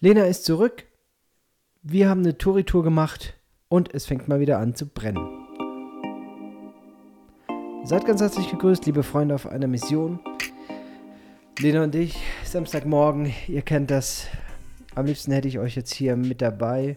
[0.00, 0.84] Lena ist zurück.
[1.82, 3.34] Wir haben eine Touri-Tour gemacht
[3.68, 5.26] und es fängt mal wieder an zu brennen.
[7.82, 10.20] Seid ganz herzlich gegrüßt, liebe Freunde auf einer Mission.
[11.58, 14.28] Lena und ich, Samstagmorgen, ihr kennt das.
[14.94, 16.96] Am liebsten hätte ich euch jetzt hier mit dabei.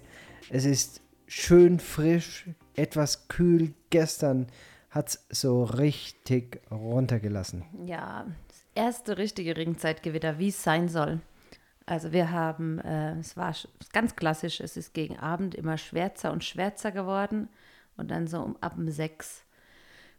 [0.52, 2.46] Es ist schön frisch,
[2.76, 3.74] etwas kühl.
[3.90, 4.46] Gestern
[4.92, 7.64] hat es so richtig runtergelassen.
[7.84, 11.20] Ja, das erste richtige Regenzeitgewitter, wie es sein soll.
[11.92, 13.54] Also wir haben, äh, es war
[13.92, 17.50] ganz klassisch, es ist gegen Abend immer schwärzer und schwärzer geworden
[17.98, 19.44] und dann so um ab um sechs,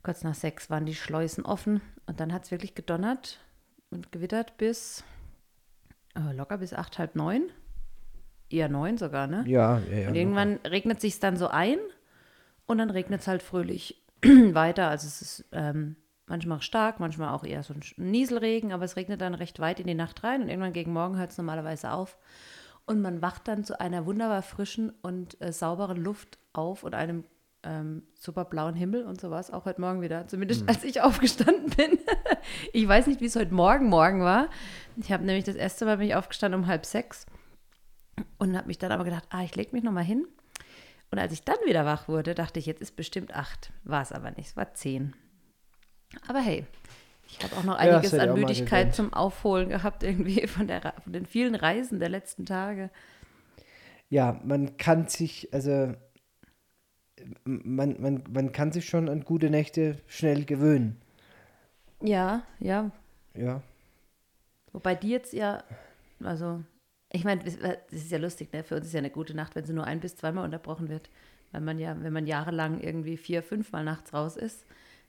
[0.03, 3.41] kurz nach sechs waren die Schleusen offen und dann hat es wirklich gedonnert
[3.89, 5.03] und gewittert bis
[6.15, 7.45] äh, locker bis acht, halb neun.
[8.51, 9.43] Eher neun sogar, ne?
[9.47, 10.09] Ja, ja, ja.
[10.09, 11.79] Und irgendwann regnet sich dann so ein
[12.67, 14.89] und dann regnet es halt fröhlich weiter.
[14.89, 15.97] Also es ist ähm,
[16.33, 19.79] manchmal auch stark, manchmal auch eher so ein Nieselregen, aber es regnet dann recht weit
[19.79, 22.17] in die Nacht rein und irgendwann gegen Morgen hört es normalerweise auf.
[22.87, 27.25] Und man wacht dann zu einer wunderbar frischen und äh, sauberen Luft auf und einem
[27.65, 30.69] ähm, super blauen Himmel und sowas, auch heute Morgen wieder, zumindest Mhm.
[30.71, 31.99] als ich aufgestanden bin.
[32.73, 34.49] ich weiß nicht, wie es heute Morgen Morgen war.
[34.97, 37.27] Ich habe nämlich das erste Mal bin ich aufgestanden um halb sechs
[38.39, 40.27] und habe mich dann aber gedacht, ah, ich lege mich nochmal hin.
[41.11, 43.71] Und als ich dann wieder wach wurde, dachte ich, jetzt ist bestimmt acht.
[43.85, 45.15] War es aber nicht, es war zehn.
[46.29, 46.67] Aber hey,
[47.27, 50.95] ich habe auch noch Ja, einiges ich an Müdigkeit zum Aufholen gehabt, irgendwie von, der,
[51.03, 52.91] von den vielen Reisen der letzten Tage.
[54.11, 55.95] Ja, man kann sich, also
[57.45, 61.01] man, man, man kann sich schon an gute Nächte schnell gewöhnen.
[62.03, 62.91] Ja, ja.
[63.35, 63.63] Ja.
[64.73, 65.65] Wobei die jetzt ja,
[66.23, 66.63] also,
[67.13, 67.57] ich meine, das
[67.91, 68.65] ist ja lustig, ne?
[68.65, 71.11] Für uns ist ja eine gute Nacht, wenn sie nur ein bis zweimal unterbrochen wird.
[71.53, 74.65] Weil man ja, wenn man jahrelang irgendwie vier, fünfmal nachts raus ist,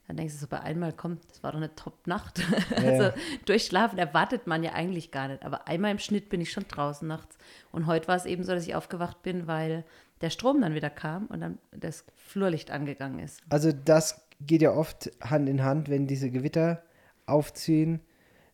[0.08, 2.42] dann denkst du so, bei einmal kommt, das war doch eine Top-Nacht.
[2.76, 3.12] Also
[3.46, 5.44] durchschlafen erwartet man ja eigentlich gar nicht.
[5.44, 7.38] Aber einmal im Schnitt bin ich schon draußen nachts.
[7.72, 9.86] Und heute war es eben so, dass ich aufgewacht bin, weil
[10.22, 13.42] der Strom dann wieder kam und dann das Flurlicht angegangen ist.
[13.50, 16.84] Also das geht ja oft Hand in Hand, wenn diese Gewitter
[17.26, 18.02] aufziehen,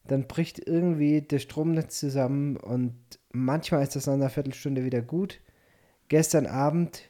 [0.05, 2.95] dann bricht irgendwie das Stromnetz zusammen und
[3.31, 5.39] manchmal ist das nach einer Viertelstunde wieder gut.
[6.07, 7.09] Gestern Abend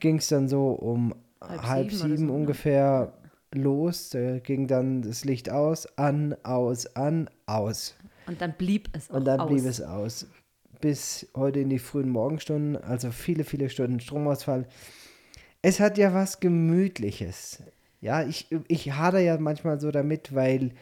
[0.00, 2.32] ging es dann so um Halb halb, sieben sieben, so, ne?
[2.32, 3.12] ungefähr
[3.54, 4.10] los.
[4.10, 7.96] Da ging dann das Licht aus, an, aus, an, aus.
[8.26, 9.48] Und dann blieb es auch Und dann aus.
[9.48, 10.26] blieb es aus.
[10.80, 14.66] Bis heute in die frühen Morgenstunden, also viele, viele Stunden Stromausfall.
[15.60, 17.62] Es hat ja was Gemütliches.
[18.00, 20.72] Ja, ich, ich hader ja manchmal so damit, weil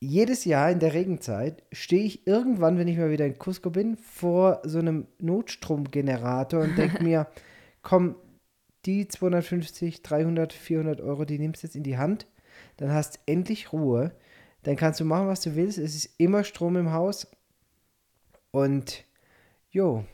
[0.00, 3.96] jedes Jahr in der Regenzeit stehe ich irgendwann, wenn ich mal wieder in Cusco bin,
[3.96, 7.26] vor so einem Notstromgenerator und denke mir,
[7.82, 8.14] komm,
[8.88, 12.26] die 250, 300, 400 Euro, die nimmst du jetzt in die Hand,
[12.78, 14.12] dann hast endlich Ruhe,
[14.62, 17.28] dann kannst du machen, was du willst, es ist immer Strom im Haus
[18.50, 19.04] und
[19.70, 20.04] jo,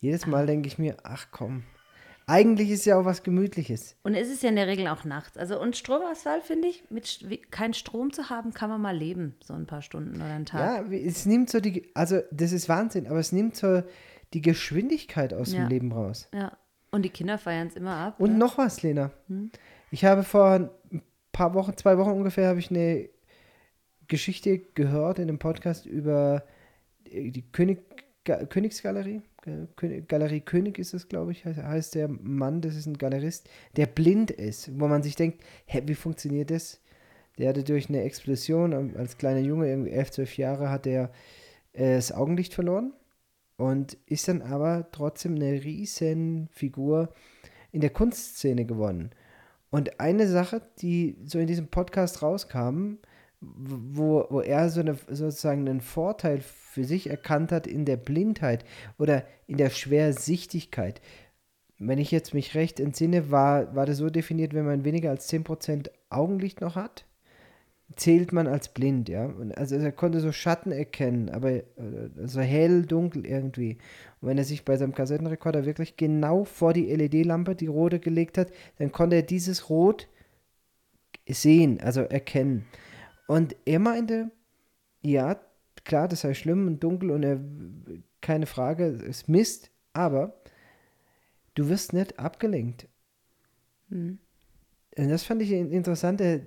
[0.00, 1.64] jedes Mal denke ich mir, ach komm,
[2.28, 3.96] eigentlich ist ja auch was Gemütliches.
[4.02, 5.36] Und es ist ja in der Regel auch nachts.
[5.36, 9.54] Also und Stromausfall, finde ich, mit kein Strom zu haben, kann man mal leben, so
[9.54, 10.90] ein paar Stunden oder einen Tag.
[10.90, 13.82] Ja, es nimmt so die, also das ist Wahnsinn, aber es nimmt so
[14.34, 15.60] die Geschwindigkeit aus Ja.
[15.60, 16.28] dem Leben raus.
[16.32, 16.52] Ja.
[16.90, 18.14] Und die Kinder feiern es immer ab.
[18.18, 18.38] Und ne?
[18.38, 19.10] noch was, Lena.
[19.90, 20.50] Ich habe vor
[20.90, 23.08] ein paar Wochen, zwei Wochen ungefähr, habe ich eine
[24.06, 26.44] Geschichte gehört in einem Podcast über
[27.06, 27.78] die König,
[28.24, 29.22] Ga- Königsgalerie.
[29.42, 32.98] Ga- König, Galerie König ist es, glaube ich, heißt, heißt der Mann, das ist ein
[32.98, 36.80] Galerist, der blind ist, wo man sich denkt, hä, wie funktioniert das?
[37.38, 41.10] Der hatte durch eine Explosion ähm, als kleiner Junge, irgendwie elf, zwölf Jahre, hat er
[41.72, 42.92] äh, das Augenlicht verloren
[43.58, 47.12] und ist dann aber trotzdem eine riesen Figur
[47.72, 49.10] in der Kunstszene gewonnen.
[49.70, 52.94] Und eine Sache, die so in diesem Podcast rauskam,
[53.40, 58.64] wo, wo er so eine, sozusagen einen Vorteil für sich erkannt hat in der Blindheit
[58.96, 61.00] oder in der Schwersichtigkeit.
[61.78, 65.30] Wenn ich jetzt mich recht entsinne, war, war das so definiert, wenn man weniger als
[65.30, 67.06] 10% Augenlicht noch hat,
[67.96, 69.26] zählt man als blind, ja.
[69.26, 71.64] Und also er konnte so Schatten erkennen, aber äh,
[72.24, 73.78] so hell, dunkel irgendwie.
[74.20, 78.38] Und wenn er sich bei seinem Kassettenrekorder wirklich genau vor die LED-Lampe, die rote, gelegt
[78.38, 80.08] hat, dann konnte er dieses Rot
[81.28, 82.66] sehen, also erkennen.
[83.26, 84.30] Und er meinte,
[85.02, 85.40] ja,
[85.84, 87.40] klar, das sei schlimm und dunkel und er,
[88.20, 90.40] keine Frage, es Mist, aber
[91.54, 92.88] du wirst nicht abgelenkt.
[93.90, 94.18] Und
[94.96, 96.20] das fand ich in- interessant.
[96.20, 96.40] Der,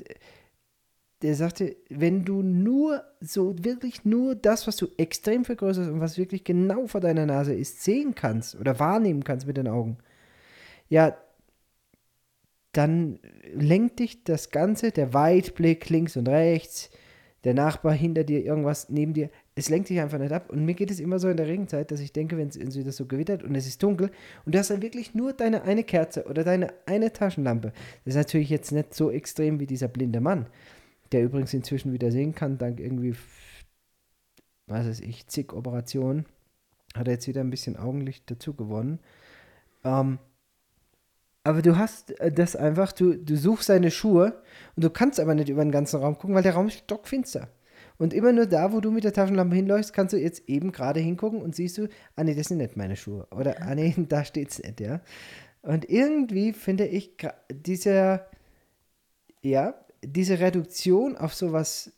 [1.21, 6.18] der sagte, wenn du nur so wirklich nur das, was du extrem vergrößerst und was
[6.18, 9.97] wirklich genau vor deiner Nase ist, sehen kannst oder wahrnehmen kannst mit den Augen,
[10.89, 11.15] ja,
[12.73, 13.19] dann
[13.53, 16.89] lenkt dich das Ganze, der Weitblick links und rechts,
[17.44, 20.50] der Nachbar hinter dir, irgendwas neben dir, es lenkt dich einfach nicht ab.
[20.50, 22.91] Und mir geht es immer so in der Regenzeit, dass ich denke, wenn es wieder
[22.91, 24.12] so gewittert und es ist dunkel
[24.45, 27.74] und du hast dann wirklich nur deine eine Kerze oder deine eine Taschenlampe.
[28.06, 30.47] Das ist natürlich jetzt nicht so extrem wie dieser blinde Mann,
[31.11, 33.15] der übrigens inzwischen wieder sehen kann, dank irgendwie,
[34.67, 36.25] was weiß ich, zig Operationen.
[36.95, 38.99] Hat er jetzt wieder ein bisschen Augenlicht dazu gewonnen.
[39.83, 40.19] Ähm,
[41.43, 44.41] aber du hast äh, das einfach, du, du suchst seine Schuhe
[44.75, 47.49] und du kannst aber nicht über den ganzen Raum gucken, weil der Raum ist stockfinster.
[47.97, 50.99] Und immer nur da, wo du mit der Taschenlampe hinläufst, kannst du jetzt eben gerade
[50.99, 53.27] hingucken und siehst du, ah nee, das sind nicht meine Schuhe.
[53.31, 55.01] Oder ah nee, da steht's nicht, ja.
[55.61, 57.15] Und irgendwie finde ich
[57.51, 58.25] diese,
[59.41, 61.92] ja, diese Reduktion auf sowas,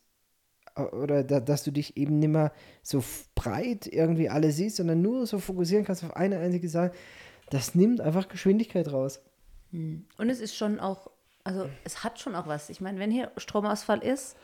[0.76, 2.52] oder da, dass du dich eben nicht mehr
[2.82, 3.04] so
[3.36, 6.92] breit irgendwie alle siehst, sondern nur so fokussieren kannst auf eine einzige Sache,
[7.50, 9.22] das nimmt einfach Geschwindigkeit raus.
[9.72, 10.06] Hm.
[10.18, 11.10] Und es ist schon auch,
[11.44, 12.70] also es hat schon auch was.
[12.70, 14.36] Ich meine, wenn hier Stromausfall ist,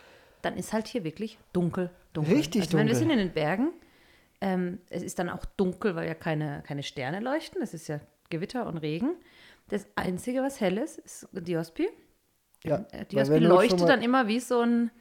[0.42, 2.36] dann ist halt hier wirklich dunkel, dunkel.
[2.36, 2.86] Richtig also, dunkel.
[2.86, 3.70] Meine, wir sind in den Bergen.
[4.42, 7.62] Ähm, es ist dann auch dunkel, weil ja keine, keine Sterne leuchten.
[7.62, 9.16] Es ist ja Gewitter und Regen.
[9.70, 11.90] Das Einzige, was hell ist, ist Diospi.
[12.64, 14.92] Ja, Äh, Diospi leuchtet dann immer wie so ein,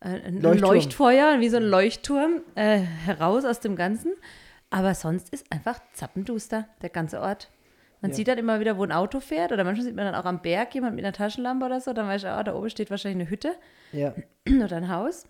[0.00, 0.72] äh, ein Leuchtturm.
[0.72, 4.12] Leuchtfeuer, wie so ein Leuchtturm äh, heraus aus dem Ganzen.
[4.70, 7.50] Aber sonst ist einfach zappenduster, der ganze Ort.
[8.00, 8.16] Man Ja.
[8.16, 9.52] sieht dann immer wieder, wo ein Auto fährt.
[9.52, 11.92] Oder manchmal sieht man dann auch am Berg jemand mit einer Taschenlampe oder so.
[11.92, 13.52] Dann weiß ich, ah, da oben steht wahrscheinlich eine Hütte
[13.92, 14.14] Ja.
[14.64, 15.26] oder ein Haus.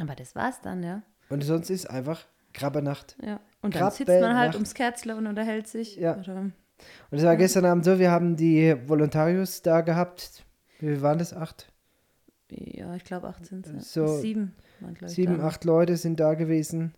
[0.00, 1.02] Aber das war's dann, ja.
[1.28, 2.24] Und sonst ist einfach
[2.54, 3.16] Krabbernacht.
[3.22, 3.40] ja.
[3.60, 4.54] Und dann sitzt man halt Nacht.
[4.56, 5.96] ums Kerzle und unterhält sich.
[5.96, 6.16] Ja.
[6.18, 6.52] Oder, Und
[7.12, 10.44] es war gestern Abend so, wir haben die Volontarius da gehabt.
[10.82, 11.32] Wie waren das?
[11.32, 11.72] Acht?
[12.50, 13.62] ja, ich glaube 18.
[13.66, 13.80] Ja.
[13.80, 15.44] So Sieben waren, Sieben, da.
[15.46, 16.94] acht Leute sind da gewesen.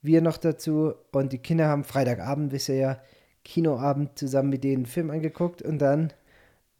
[0.00, 0.94] Wir noch dazu.
[1.12, 3.00] Und die Kinder haben Freitagabend, wisst ihr ja,
[3.44, 6.12] Kinoabend zusammen mit denen einen Film angeguckt und dann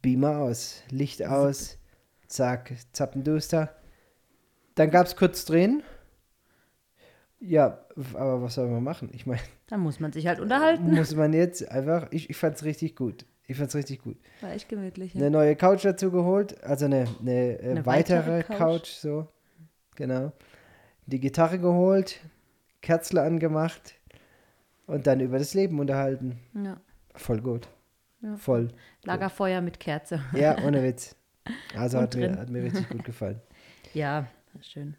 [0.01, 1.77] Beamer aus, Licht aus,
[2.27, 3.75] zack, zappenduster.
[4.75, 5.83] Dann gab es kurz Drehen.
[7.39, 7.79] Ja,
[8.13, 9.09] aber was soll man machen?
[9.11, 10.93] Ich meine, Dann muss man sich halt unterhalten.
[10.93, 13.25] muss man jetzt einfach, ich, ich fand es richtig gut.
[13.53, 14.17] Ich fand es richtig gut.
[14.41, 15.13] War echt gemütlich.
[15.13, 15.29] Eine Ja.
[15.29, 18.57] neue Couch dazu geholt, also eine, eine, äh, Eine weitere, weitere Couch.
[18.57, 18.87] Couch.
[18.89, 19.27] so.
[19.95, 20.31] Genau.
[21.05, 22.19] Die Gitarre geholt,
[22.81, 23.93] Kerzle angemacht
[24.87, 26.39] und dann über das Leben unterhalten.
[26.55, 26.81] Ja.
[27.13, 27.67] Voll gut.
[28.21, 28.35] Ja.
[28.37, 28.69] Voll.
[29.03, 30.19] Lagerfeuer mit Kerze.
[30.33, 31.15] Ja, ohne Witz.
[31.77, 33.39] Also Und hat mir, hat mir richtig gut gefallen.
[33.93, 34.25] Ja,
[34.61, 34.95] schön.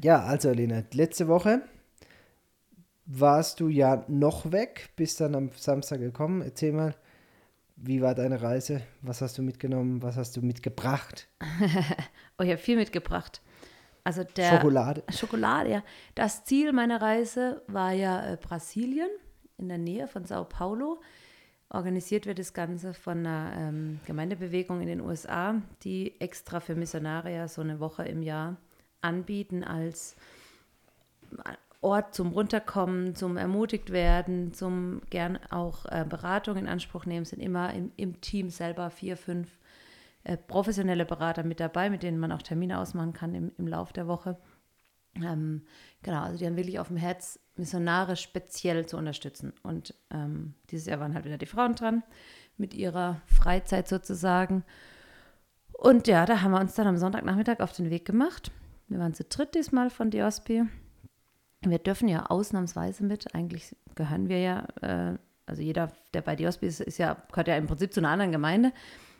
[0.00, 1.62] Ja, also Lena, letzte Woche
[3.06, 6.42] warst du ja noch weg, bist dann am Samstag gekommen.
[6.42, 6.94] Erzähl mal,
[7.80, 8.82] wie war deine Reise?
[9.02, 10.02] Was hast du mitgenommen?
[10.02, 11.28] Was hast du mitgebracht?
[12.40, 13.42] Oh, ich habe viel mitgebracht.
[14.04, 15.02] Also der Schokolade.
[15.10, 15.82] Schokolade, ja.
[16.14, 19.08] Das Ziel meiner Reise war ja äh, Brasilien,
[19.56, 21.00] in der Nähe von Sao Paulo.
[21.68, 27.48] Organisiert wird das Ganze von einer ähm, Gemeindebewegung in den USA, die extra für Missionare
[27.48, 28.56] so eine Woche im Jahr
[29.00, 30.14] anbieten als
[31.80, 37.40] Ort zum Runterkommen, zum ermutigt werden, zum gern auch äh, Beratung in Anspruch nehmen, sind
[37.40, 39.48] immer im, im Team selber vier, fünf
[40.24, 43.92] äh, professionelle Berater mit dabei, mit denen man auch Termine ausmachen kann im, im Lauf
[43.92, 44.36] der Woche.
[45.14, 45.62] Ähm,
[46.02, 49.52] genau, also die haben wirklich auf dem Herz, Missionare speziell zu unterstützen.
[49.62, 52.02] Und ähm, dieses Jahr waren halt wieder die Frauen dran,
[52.56, 54.64] mit ihrer Freizeit sozusagen.
[55.72, 58.50] Und ja, da haben wir uns dann am Sonntagnachmittag auf den Weg gemacht.
[58.88, 60.64] Wir waren zu dritt diesmal von Diospi.
[61.62, 66.66] Wir dürfen ja ausnahmsweise mit, eigentlich gehören wir ja, äh, also jeder, der bei Diospi
[66.66, 68.72] ist, ist ja, gehört ja im Prinzip zu einer anderen Gemeinde,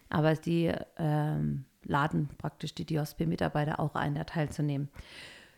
[0.09, 4.89] aber die ähm, laden praktisch die Diospi-Mitarbeiter auch ein, da teilzunehmen.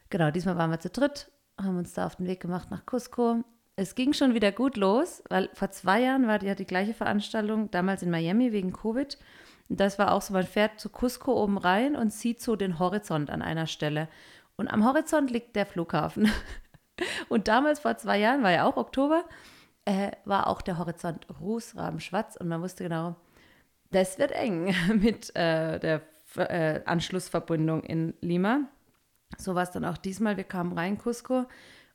[0.09, 3.45] Genau, diesmal waren wir zu dritt, haben uns da auf den Weg gemacht nach Cusco.
[3.77, 7.71] Es ging schon wieder gut los, weil vor zwei Jahren war ja die gleiche Veranstaltung,
[7.71, 9.19] damals in Miami wegen Covid.
[9.69, 12.79] Und das war auch so, man fährt zu Cusco oben rein und sieht so den
[12.79, 14.09] Horizont an einer Stelle.
[14.57, 16.31] Und am Horizont liegt der Flughafen.
[17.29, 19.25] Und damals, vor zwei Jahren, war ja auch Oktober,
[19.85, 23.17] äh, war auch der Horizont rußrabenschwarz und man wusste genau,
[23.91, 26.03] das wird eng mit äh, der
[26.37, 28.61] äh, Anschlussverbindung in Lima.
[29.39, 30.37] So war es dann auch diesmal.
[30.37, 31.47] Wir kamen rein, Cusco,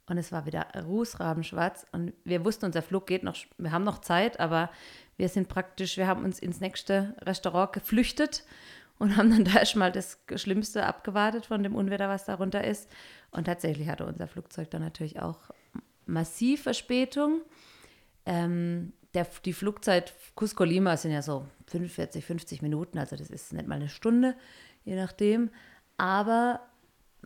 [0.07, 1.85] und es war wieder rußrabenschwarz.
[1.91, 4.69] Und wir wussten, unser Flug geht noch, wir haben noch Zeit, aber
[5.17, 8.43] wir sind praktisch, wir haben uns ins nächste Restaurant geflüchtet
[8.97, 12.89] und haben dann da erstmal das Schlimmste abgewartet von dem Unwetter, was darunter ist.
[13.31, 15.51] Und tatsächlich hatte unser Flugzeug dann natürlich auch
[16.05, 17.41] massiv Verspätung.
[18.25, 23.67] Ähm, der, die Flugzeit Cusco-Lima sind ja so 45, 50 Minuten, also das ist nicht
[23.67, 24.35] mal eine Stunde,
[24.83, 25.49] je nachdem.
[25.97, 26.61] Aber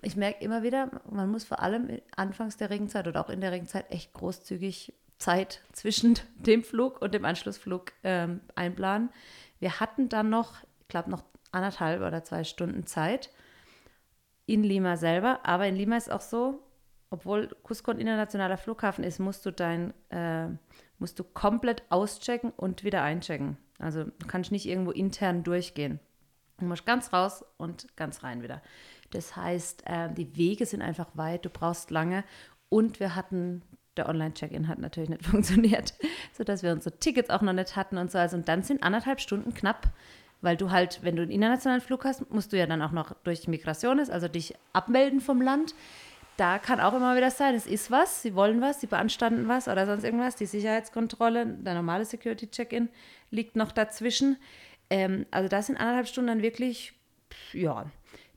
[0.02, 3.52] ich merke immer wieder, man muss vor allem anfangs der Regenzeit oder auch in der
[3.52, 9.10] Regenzeit echt großzügig Zeit zwischen dem Flug und dem Anschlussflug ähm, einplanen.
[9.60, 13.30] Wir hatten dann noch, ich glaube, noch anderthalb oder zwei Stunden Zeit
[14.46, 15.40] in Lima selber.
[15.44, 16.64] Aber in Lima ist auch so,
[17.10, 20.48] obwohl Cusco ein internationaler Flughafen ist, musst du dein, äh,
[21.00, 23.58] musst du komplett auschecken und wieder einchecken.
[23.80, 26.00] Also du kannst nicht irgendwo intern durchgehen.
[26.58, 28.62] Du musst ganz raus und ganz rein wieder.
[29.12, 32.24] Das heißt, äh, die Wege sind einfach weit, du brauchst lange
[32.68, 33.64] und wir hatten,
[33.98, 35.94] der Online-Check-In hat natürlich nicht funktioniert,
[36.34, 38.18] sodass wir unsere Tickets auch noch nicht hatten und so.
[38.18, 39.92] Also und dann sind anderthalb Stunden knapp,
[40.42, 43.14] weil du halt, wenn du einen internationalen Flug hast, musst du ja dann auch noch
[43.24, 45.74] durch Migration also dich abmelden vom Land
[46.40, 49.68] da kann auch immer wieder sein, es ist was, sie wollen was, sie beanstanden was
[49.68, 50.38] oder sonst irgendwas.
[50.38, 52.88] Die Sicherheitskontrolle, der normale Security-Check-In
[53.30, 54.38] liegt noch dazwischen.
[54.90, 56.94] Ähm, also das sind anderthalb Stunden dann wirklich,
[57.52, 57.92] ja.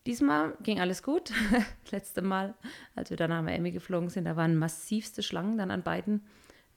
[0.04, 1.30] Diesmal ging alles gut.
[1.52, 2.54] Das letzte Mal,
[2.96, 6.24] als wir dann nach Miami geflogen sind, da waren massivste Schlangen dann an beiden.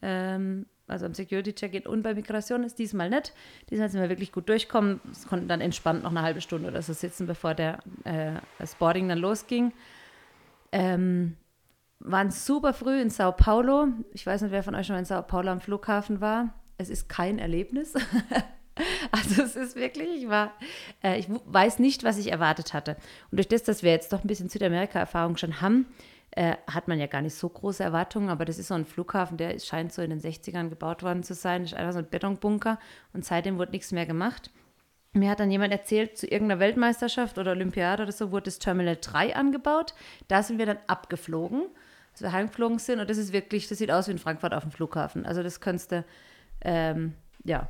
[0.04, 3.34] Ähm, also am Security-Check-In und bei Migration ist diesmal nicht.
[3.70, 5.02] Diesmal sind wir wirklich gut durchkommen.
[5.12, 8.76] Es konnten dann entspannt noch eine halbe Stunde oder so sitzen, bevor der, äh, das
[8.76, 9.74] Boarding dann losging.
[10.72, 11.38] Ähm,
[12.00, 13.88] waren super früh in Sao Paulo.
[14.14, 16.54] Ich weiß nicht, wer von euch schon mal in Sao Paulo am Flughafen war.
[16.78, 17.94] Es ist kein Erlebnis.
[19.12, 20.52] also es ist wirklich, ich war,
[21.04, 22.98] äh, ich weiß nicht, was ich erwartet hatte.
[23.32, 25.88] Und durch das, dass wir jetzt doch ein bisschen Südamerika-Erfahrung schon haben,
[26.36, 29.38] äh, hat man ja gar nicht so große Erwartungen, aber das ist so ein Flughafen,
[29.38, 31.64] der scheint so in den 60ern gebaut worden zu sein.
[31.64, 32.78] Das ist einfach so ein Betonbunker
[33.14, 34.52] und seitdem wurde nichts mehr gemacht.
[35.14, 38.98] Mir hat dann jemand erzählt, zu irgendeiner Weltmeisterschaft oder Olympiade oder so wurde das Terminal
[39.00, 39.94] 3 angebaut.
[40.28, 41.68] Da sind wir dann abgeflogen,
[42.12, 43.00] als wir heimgeflogen sind.
[43.00, 45.26] Und das ist wirklich, das sieht aus wie in Frankfurt auf dem Flughafen.
[45.26, 46.04] Also das könntest du,
[46.62, 47.14] ähm,
[47.46, 47.70] ja,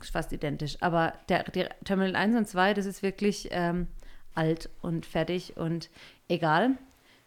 [0.00, 0.78] fast identisch.
[0.80, 3.88] Aber der, der, Terminal 1 und 2, das ist wirklich ähm,
[4.34, 5.90] alt und fertig und
[6.28, 6.78] egal.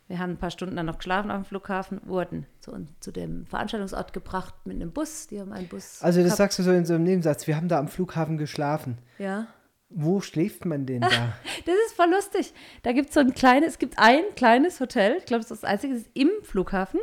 [0.10, 3.46] Wir haben ein paar Stunden dann noch geschlafen auf dem Flughafen, wurden zu, zu dem
[3.46, 5.28] Veranstaltungsort gebracht mit einem Bus.
[5.28, 6.02] Die haben einen Bus.
[6.02, 6.38] Also das gehabt.
[6.38, 7.46] sagst du so in so einem Nebensatz.
[7.46, 8.98] Wir haben da am Flughafen geschlafen.
[9.20, 9.46] Ja.
[9.90, 11.10] Wo schläft man denn da?
[11.66, 12.56] das ist voll lustig.
[12.82, 15.62] Da gibt es so ein kleines, es gibt ein kleines Hotel, ich glaube, das ist
[15.62, 17.00] das einzige, das ist im Flughafen.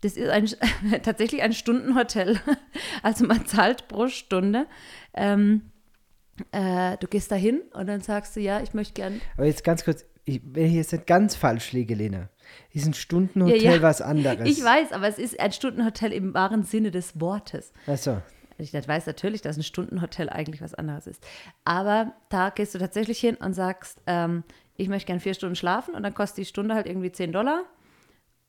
[0.00, 0.48] Das ist ein,
[1.02, 2.40] tatsächlich ein Stundenhotel.
[3.02, 4.66] Also man zahlt pro Stunde.
[5.12, 5.70] Ähm,
[6.52, 9.20] äh, du gehst da hin und dann sagst du, ja, ich möchte gern.
[9.36, 12.28] Aber jetzt ganz kurz, ich, wenn ich jetzt nicht ganz falsch liege, Lena,
[12.72, 13.82] ist ein Stundenhotel ja, ja.
[13.82, 14.48] was anderes.
[14.48, 17.72] Ich weiß, aber es ist ein Stundenhotel im wahren Sinne des Wortes.
[17.86, 18.20] Ach so
[18.60, 21.24] ich weiß natürlich, dass ein Stundenhotel eigentlich was anderes ist.
[21.64, 24.44] Aber da gehst du tatsächlich hin und sagst, ähm,
[24.76, 27.64] ich möchte gerne vier Stunden schlafen und dann kostet die Stunde halt irgendwie 10 Dollar.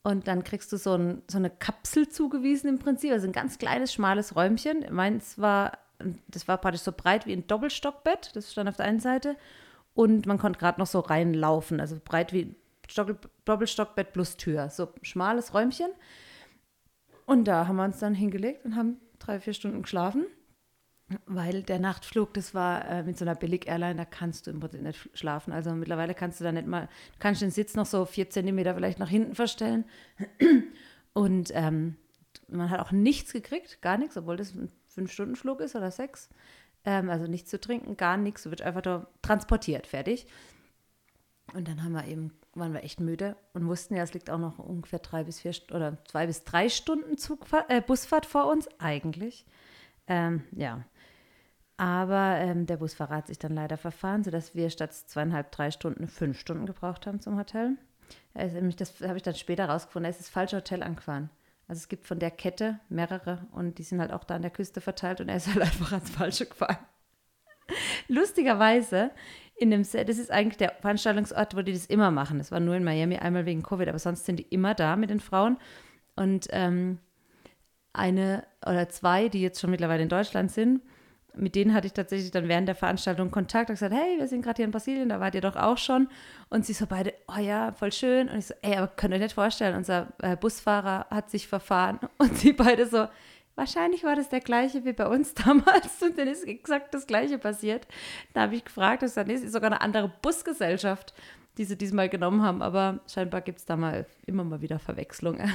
[0.03, 3.59] Und dann kriegst du so, ein, so eine Kapsel zugewiesen im Prinzip, also ein ganz
[3.59, 4.85] kleines, schmales Räumchen.
[4.89, 5.77] Meins war,
[6.27, 9.35] das war praktisch so breit wie ein Doppelstockbett, das stand auf der einen Seite.
[9.93, 12.55] Und man konnte gerade noch so reinlaufen, also breit wie
[13.45, 14.69] Doppelstockbett plus Tür.
[14.69, 15.91] So schmales Räumchen.
[17.25, 20.25] Und da haben wir uns dann hingelegt und haben drei, vier Stunden geschlafen,
[21.25, 24.81] weil der Nachtflug, das war äh, mit so einer Billig-Airline, da kannst du im Prinzip
[24.81, 25.53] nicht schlafen.
[25.53, 28.99] Also mittlerweile kannst du da nicht mal, kannst den Sitz noch so vier Zentimeter vielleicht
[28.99, 29.85] nach hinten verstellen.
[31.13, 31.95] Und ähm,
[32.47, 36.29] man hat auch nichts gekriegt, gar nichts, obwohl das ein Fünf-Stunden-Flug ist oder sechs.
[36.83, 40.27] Ähm, also nichts zu trinken, gar nichts, du wird einfach da transportiert, fertig.
[41.53, 44.37] Und dann haben wir eben, waren wir echt müde und wussten ja, es liegt auch
[44.37, 48.67] noch ungefähr drei bis vier oder zwei bis drei Stunden Zugfahrt, äh, Busfahrt vor uns,
[48.79, 49.45] eigentlich.
[50.07, 50.83] Ähm, ja.
[51.77, 56.07] Aber ähm, der Busfahrer hat sich dann leider verfahren, sodass wir statt zweieinhalb, drei Stunden
[56.07, 57.75] fünf Stunden gebraucht haben zum Hotel.
[58.33, 58.53] Das
[59.01, 61.29] habe ich dann später rausgefunden, er ist das falsche Hotel angefahren.
[61.67, 64.51] Also es gibt von der Kette mehrere und die sind halt auch da an der
[64.51, 66.77] Küste verteilt und er ist halt einfach ans Falsche gefahren.
[68.07, 69.11] Lustigerweise
[69.55, 72.39] in dem Set, das ist eigentlich der Veranstaltungsort, wo die das immer machen.
[72.39, 75.09] Das war nur in Miami einmal wegen Covid, aber sonst sind die immer da mit
[75.09, 75.57] den Frauen.
[76.15, 76.97] Und ähm,
[77.93, 80.81] eine oder zwei, die jetzt schon mittlerweile in Deutschland sind,
[81.35, 84.41] mit denen hatte ich tatsächlich dann während der Veranstaltung Kontakt und gesagt, hey, wir sind
[84.41, 86.07] gerade hier in Brasilien, da wart ihr doch auch schon.
[86.49, 88.29] Und sie so beide, oh ja, voll schön.
[88.29, 91.47] Und ich so, ey, aber könnt ihr euch nicht vorstellen, unser äh, Busfahrer hat sich
[91.47, 91.99] verfahren.
[92.17, 93.07] Und sie beide so,
[93.55, 97.37] Wahrscheinlich war das der gleiche wie bei uns damals und dann ist exakt das gleiche
[97.37, 97.85] passiert.
[98.33, 101.13] Da habe ich gefragt, das ist sogar eine andere Busgesellschaft,
[101.57, 105.51] die sie diesmal genommen haben, aber scheinbar gibt es da mal immer mal wieder Verwechslungen.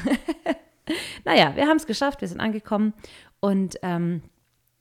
[1.24, 2.92] naja, wir haben es geschafft, wir sind angekommen
[3.40, 4.22] und ähm,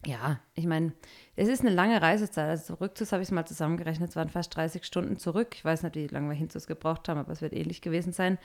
[0.05, 0.93] ja, ich meine,
[1.35, 2.50] es ist eine lange Reisezeit.
[2.50, 5.55] Also Rückzus habe ich es mal zusammengerechnet, es waren fast 30 Stunden zurück.
[5.55, 8.38] Ich weiß nicht, wie lange wir Hinzus gebraucht haben, aber es wird ähnlich gewesen sein,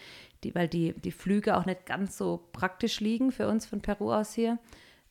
[0.42, 4.12] die, weil die, die Flüge auch nicht ganz so praktisch liegen für uns von Peru
[4.12, 4.58] aus hier,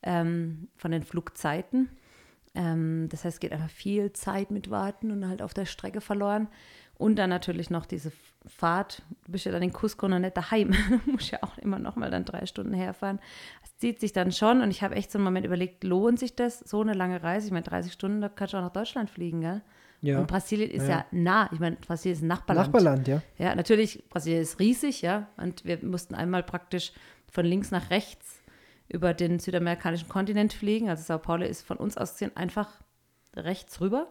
[0.02, 1.90] ähm, von den Flugzeiten.
[2.56, 6.02] Ähm, das heißt, es geht einfach viel Zeit mit Warten und halt auf der Strecke
[6.02, 6.48] verloren.
[6.98, 8.12] Und dann natürlich noch diese
[8.46, 9.04] Fahrt.
[9.26, 10.72] Du bist ja dann in Cusco noch nicht daheim.
[11.06, 13.20] du musst ja auch immer noch mal dann drei Stunden herfahren.
[13.80, 16.36] Es zieht sich dann schon und ich habe echt so einen Moment überlegt, lohnt sich
[16.36, 17.48] das, so eine lange Reise?
[17.48, 19.62] Ich meine, 30 Stunden, da kannst du auch nach Deutschland fliegen, gell?
[20.02, 20.20] Ja.
[20.20, 20.90] Und Brasilien ist Ja.
[20.90, 21.50] ja, nah.
[21.54, 22.68] Ich meine, Brasilien ist ein Nachbarland.
[22.68, 23.22] Nachbarland, ja.
[23.38, 25.30] Ja, natürlich, Brasilien ist riesig, ja.
[25.38, 26.92] Und wir mussten einmal praktisch
[27.32, 28.42] von links nach rechts
[28.90, 30.90] über den südamerikanischen Kontinent fliegen.
[30.90, 32.82] Also Sao Paulo ist von uns aus gesehen einfach
[33.34, 34.08] rechts rüber.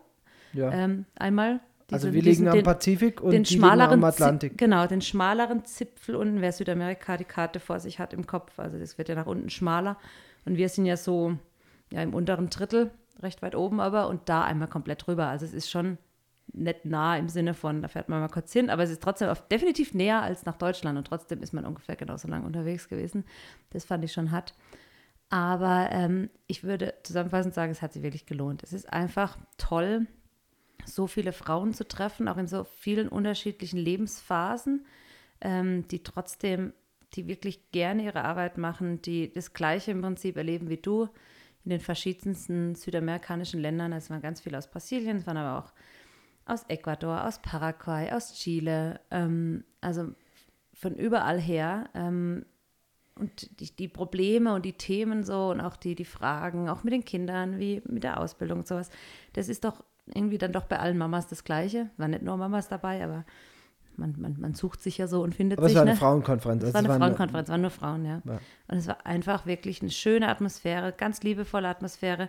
[0.55, 0.73] ja.
[0.73, 1.61] Ähm, einmal.
[1.91, 4.59] Also wir diesen- liegen am den, Pazifik und den schmaleren am Atlantik.
[4.59, 8.59] genau, den schmaleren Zipfel unten, wer Südamerika die Karte vor sich hat im Kopf.
[8.59, 9.97] Also das wird ja nach unten schmaler.
[10.45, 11.37] Und wir sind ja so
[11.91, 12.91] ja, im unteren Drittel,
[13.23, 15.27] recht weit oben aber, und da einmal komplett rüber.
[15.27, 15.99] Also es ist schon
[16.53, 19.29] nicht nah im Sinne von, da fährt man mal kurz hin, aber es ist trotzdem
[19.29, 23.25] auf, definitiv näher als nach Deutschland und trotzdem ist man ungefähr genauso lang unterwegs gewesen.
[23.71, 24.55] Das fand ich schon hart.
[25.31, 28.63] Aber ähm, ich würde zusammenfassend sagen, es hat sich wirklich gelohnt.
[28.63, 30.07] Es ist einfach toll,
[30.85, 34.87] so viele Frauen zu treffen, auch in so vielen unterschiedlichen Lebensphasen,
[35.41, 36.73] ähm, die trotzdem,
[37.15, 41.09] die wirklich gerne ihre Arbeit machen, die das Gleiche im Prinzip erleben wie du
[41.65, 43.93] in den verschiedensten südamerikanischen Ländern.
[43.93, 45.73] Also es waren ganz viele aus Brasilien, es waren aber auch
[46.47, 50.09] aus Ecuador, aus Paraguay, aus Chile, ähm, also
[50.73, 51.91] von überall her.
[51.95, 52.47] Ähm,
[53.17, 56.95] und die, die Probleme und die Themen so und auch die, die Fragen, auch mit
[56.95, 58.91] den Kindern, wie mit der Ausbildung und sowas,
[59.33, 61.91] das ist doch irgendwie dann doch bei allen Mamas das Gleiche.
[61.97, 63.25] War nicht nur Mamas dabei, aber
[63.99, 65.77] man, man, man sucht sich ja so und findet Aber es sich.
[65.77, 65.97] war eine ne?
[65.97, 66.63] Frauenkonferenz.
[66.63, 68.23] Es also war eine es Frauenkonferenz, waren nur Frauen, ja.
[68.25, 68.41] Ja.
[68.69, 72.29] Und es war einfach wirklich eine schöne Atmosphäre, ganz liebevolle Atmosphäre.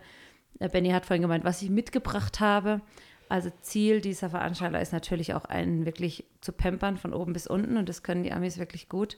[0.59, 2.81] Äh, Benny hat vorhin gemeint, was ich mitgebracht habe.
[3.29, 7.77] Also Ziel dieser Veranstalter ist natürlich auch einen wirklich zu pampern von oben bis unten
[7.77, 9.17] und das können die Amis wirklich gut.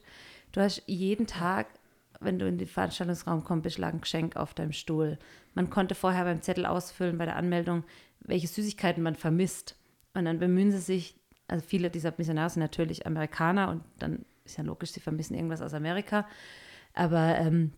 [0.51, 1.67] Du hast jeden Tag,
[2.19, 5.17] wenn du in den Veranstaltungsraum kommst, bist, lag ein Geschenk auf deinem Stuhl.
[5.53, 7.85] Man konnte vorher beim Zettel ausfüllen, bei der Anmeldung,
[8.21, 9.75] welche Süßigkeiten man vermisst.
[10.13, 11.15] Und dann bemühen sie sich,
[11.47, 15.61] also viele dieser Missionare sind natürlich Amerikaner und dann ist ja logisch, sie vermissen irgendwas
[15.61, 16.27] aus Amerika.
[16.93, 17.71] Aber ähm,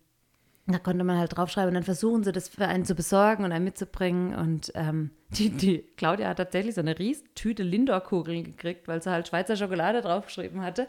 [0.66, 3.52] da konnte man halt draufschreiben und dann versuchen sie das für einen zu besorgen und
[3.52, 4.34] einen mitzubringen.
[4.34, 9.10] Und ähm, die, die Claudia hat tatsächlich so eine riesen Tüte Lindor-Kugeln gekriegt, weil sie
[9.10, 10.88] halt Schweizer Schokolade draufgeschrieben hatte.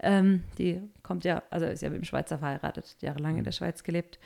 [0.00, 3.82] Ähm, die kommt ja, also ist ja mit dem Schweizer verheiratet, jahrelang in der Schweiz
[3.82, 4.18] gelebt.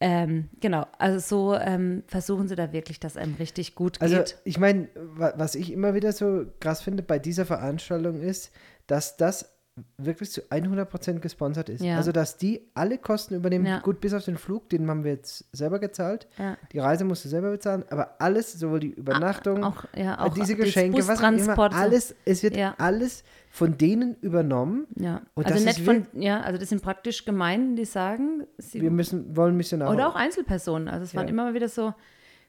[0.00, 4.36] Ähm, genau, also so ähm, versuchen sie da wirklich, dass einem richtig gut Also geht.
[4.44, 8.50] ich meine, wa- was ich immer wieder so krass finde bei dieser Veranstaltung ist,
[8.86, 9.50] dass das
[9.96, 11.82] wirklich zu 100% gesponsert ist.
[11.82, 11.96] Ja.
[11.96, 13.80] Also dass die alle Kosten übernehmen, Ja.
[13.80, 16.28] gut bis auf den Flug, den haben wir jetzt selber gezahlt.
[16.38, 16.56] Ja.
[16.72, 20.34] Die Reise musst du selber bezahlen, aber alles, sowohl die Übernachtung, Auch, ja, äh, auch
[20.34, 22.74] diese Geschenke, was auch immer, alles, es wird Ja.
[22.78, 24.88] alles von denen übernommen.
[24.98, 28.90] Ja, also das nicht von, ja, also das sind praktisch Gemeinden, die sagen, sie Wir
[28.90, 29.92] müssen, wollen Missionare.
[29.94, 30.88] Oder auch Einzelpersonen.
[30.88, 31.30] Also es waren Ja.
[31.30, 31.94] immer mal wieder so,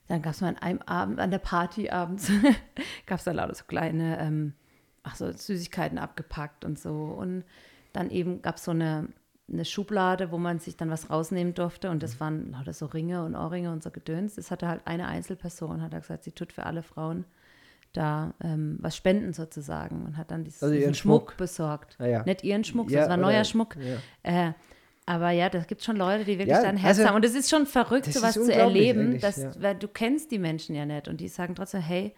[0.07, 2.31] dann gab es mal an einem Abend, an der Party abends,
[3.05, 4.53] gab es dann lauter so kleine, ähm,
[5.03, 6.89] ach so, Süßigkeiten abgepackt und so.
[6.91, 7.43] Und
[7.93, 9.07] dann eben gab es so eine,
[9.47, 11.91] eine Schublade, wo man sich dann was rausnehmen durfte.
[11.91, 11.99] Und Mhm.
[11.99, 14.33] das waren lauter so Ringe und Ohrringe und so Gedöns.
[14.35, 17.25] Das hatte halt eine Einzelperson, hat er gesagt, sie tut für alle Frauen
[17.97, 21.38] da ähm, was spenden sozusagen und hat dann dieses, Also diesen Schmuck, Schmuck.
[21.38, 21.95] besorgt.
[21.99, 22.23] Ah, ja.
[22.23, 23.75] Nicht ihren Schmuck, Ja, das war neuer Schmuck.
[23.77, 24.47] ja.
[24.47, 24.53] Äh,
[25.08, 27.15] aber ja, da gibt es schon Leute, die wirklich Ja, da ein Herz also, haben.
[27.15, 29.51] Und es ist schon verrückt, sowas zu erleben, dass, ja.
[29.60, 31.08] weil du kennst die Menschen ja nicht.
[31.08, 32.15] Und die sagen trotzdem, hey,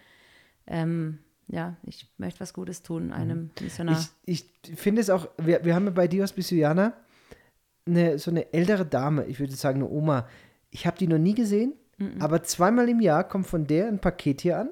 [0.68, 4.00] ähm, ja, ich möchte was Gutes tun, einem Missionar.
[4.26, 6.94] Ich, ich finde es auch, wir, wir haben ja bei Dios Bisuiana
[7.86, 10.28] eine, so eine ältere Dame, ich würde sagen eine Oma.
[10.72, 11.74] Ich habe die noch nie gesehen,
[12.20, 14.70] aber zweimal im Jahr kommt von der ein Paket hier an.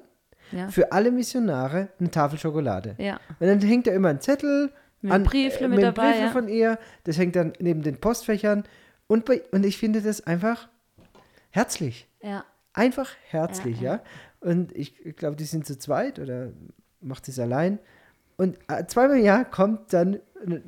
[0.52, 0.68] Ja.
[0.68, 2.94] Für alle Missionare eine Tafel Schokolade.
[2.98, 3.20] ja.
[3.40, 6.30] Und dann hängt da immer ein Zettel Mit einem Briefle mit einem dabei, Briefle ja.
[6.30, 6.78] von ihr.
[7.04, 8.64] Das hängt dann neben den Postfächern.
[9.06, 10.68] Und, bei, und ich finde das einfach
[11.50, 12.08] herzlich.
[12.22, 12.44] ja.
[12.72, 14.02] Einfach herzlich, Ja, ja.
[14.40, 16.50] Und ich, ich glaube, die sind zu zweit oder
[17.00, 17.78] macht es allein.
[18.36, 20.62] Und äh, zweimal im Jahr kommt dann eine,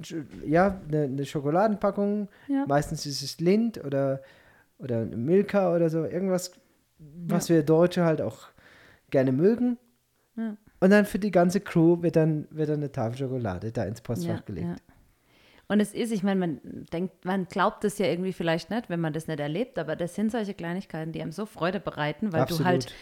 [0.46, 2.28] ja, eine, eine Schokoladenpackung.
[2.48, 2.64] Ja.
[2.66, 4.22] Meistens ist es Lind oder,
[4.78, 6.04] oder Milka oder so.
[6.04, 6.52] Irgendwas,
[6.98, 8.48] was wir Deutsche halt auch
[9.10, 9.78] gerne mögen.
[10.36, 10.56] Ja.
[10.80, 14.00] Und dann für die ganze Crew wird dann, wird dann eine Tafel Schokolade da ins
[14.00, 14.66] Postfach Ja, gelegt.
[14.66, 14.76] ja.
[15.70, 16.60] Und es ist, ich meine, man
[16.92, 20.14] denkt, man glaubt es ja irgendwie vielleicht nicht, wenn man das nicht erlebt, aber das
[20.14, 22.60] sind solche Kleinigkeiten, die einem so Freude bereiten, weil Absolut.
[22.60, 22.94] du halt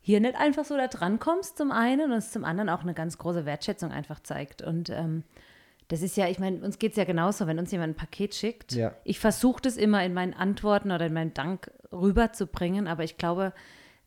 [0.00, 2.94] hier nicht einfach so da dran kommst zum einen und es zum anderen auch eine
[2.94, 4.62] ganz große Wertschätzung einfach zeigt.
[4.62, 5.24] Und ähm,
[5.88, 8.34] das ist ja, ich meine, uns geht es ja genauso, wenn uns jemand ein Paket
[8.34, 8.72] schickt.
[8.72, 8.94] Ja.
[9.04, 13.52] Ich versuche das immer in meinen Antworten oder in meinem Dank rüberzubringen, aber ich glaube,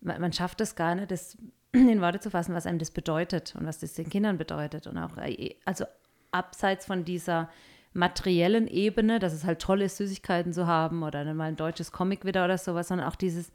[0.02, 1.38] man, man schafft es gar nicht, das
[1.72, 4.88] in Worte zu fassen, was einem das bedeutet und was das den Kindern bedeutet.
[4.88, 5.86] Und auch, äh, also
[6.32, 7.50] abseits von dieser
[7.94, 11.92] materiellen Ebene, dass es halt toll ist, Süßigkeiten zu haben oder dann mal ein deutsches
[11.92, 13.52] Comic wieder oder sowas, sondern auch dieses,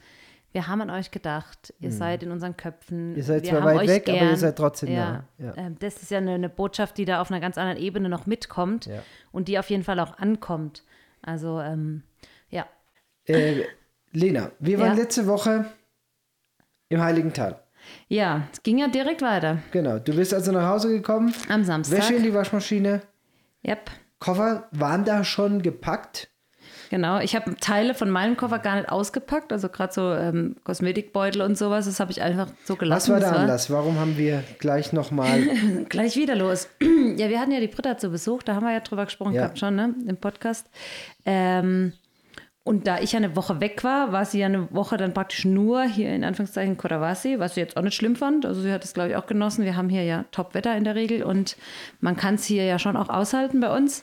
[0.50, 3.11] wir haben an euch gedacht, ihr seid in unseren Köpfen.
[3.11, 3.16] Hm.
[3.16, 4.37] Ihr seid zwar weit weg, aber ihr gern.
[4.37, 5.46] seid trotzdem ja, nah.
[5.46, 5.57] Ja.
[5.57, 8.26] ähm, Das ist ja eine, eine Botschaft, die da auf einer ganz anderen Ebene noch
[8.26, 9.02] mitkommt Ja.
[9.33, 10.85] und die auf jeden Fall auch ankommt.
[11.22, 12.02] Also, ähm,
[12.50, 12.66] ja.
[13.26, 13.64] Äh,
[14.12, 15.64] Lena, wir waren letzte Woche
[16.88, 17.58] im Heiligen Tal.
[18.08, 19.58] Ja, es ging ja direkt weiter.
[19.72, 19.98] Genau.
[19.98, 21.98] Du bist also nach Hause gekommen, Am Samstag.
[21.98, 23.02] Wäsche in die Waschmaschine,
[23.66, 23.90] Yep.
[24.18, 26.28] Koffer waren da schon gepackt.
[26.90, 31.40] Genau, ich habe Teile von meinem Koffer gar nicht ausgepackt, also gerade so ähm, Kosmetikbeutel
[31.42, 33.12] und sowas, das habe ich einfach so Was gelassen.
[33.14, 33.70] war der Das Anlass?
[33.70, 35.40] Warum haben wir gleich nochmal
[35.88, 36.68] Gleich wieder los.
[36.80, 39.42] ja, wir hatten ja die Britta zu Besuch, da haben wir ja drüber gesprochen Ja.
[39.42, 40.68] gehabt schon, ne, im Podcast.
[41.26, 41.94] Ähm,
[42.66, 45.44] und da ich ja eine Woche weg war, war sie ja eine Woche dann praktisch
[45.44, 48.46] nur hier in Anführungszeichen Kodawasi, was sie jetzt auch nicht schlimm fand.
[48.46, 49.66] Also sie hat es, glaube ich, auch genossen.
[49.66, 51.59] Wir haben hier ja Top-Wetter in der Regel und
[52.00, 54.03] man kann es hier ja schon auch aushalten bei uns.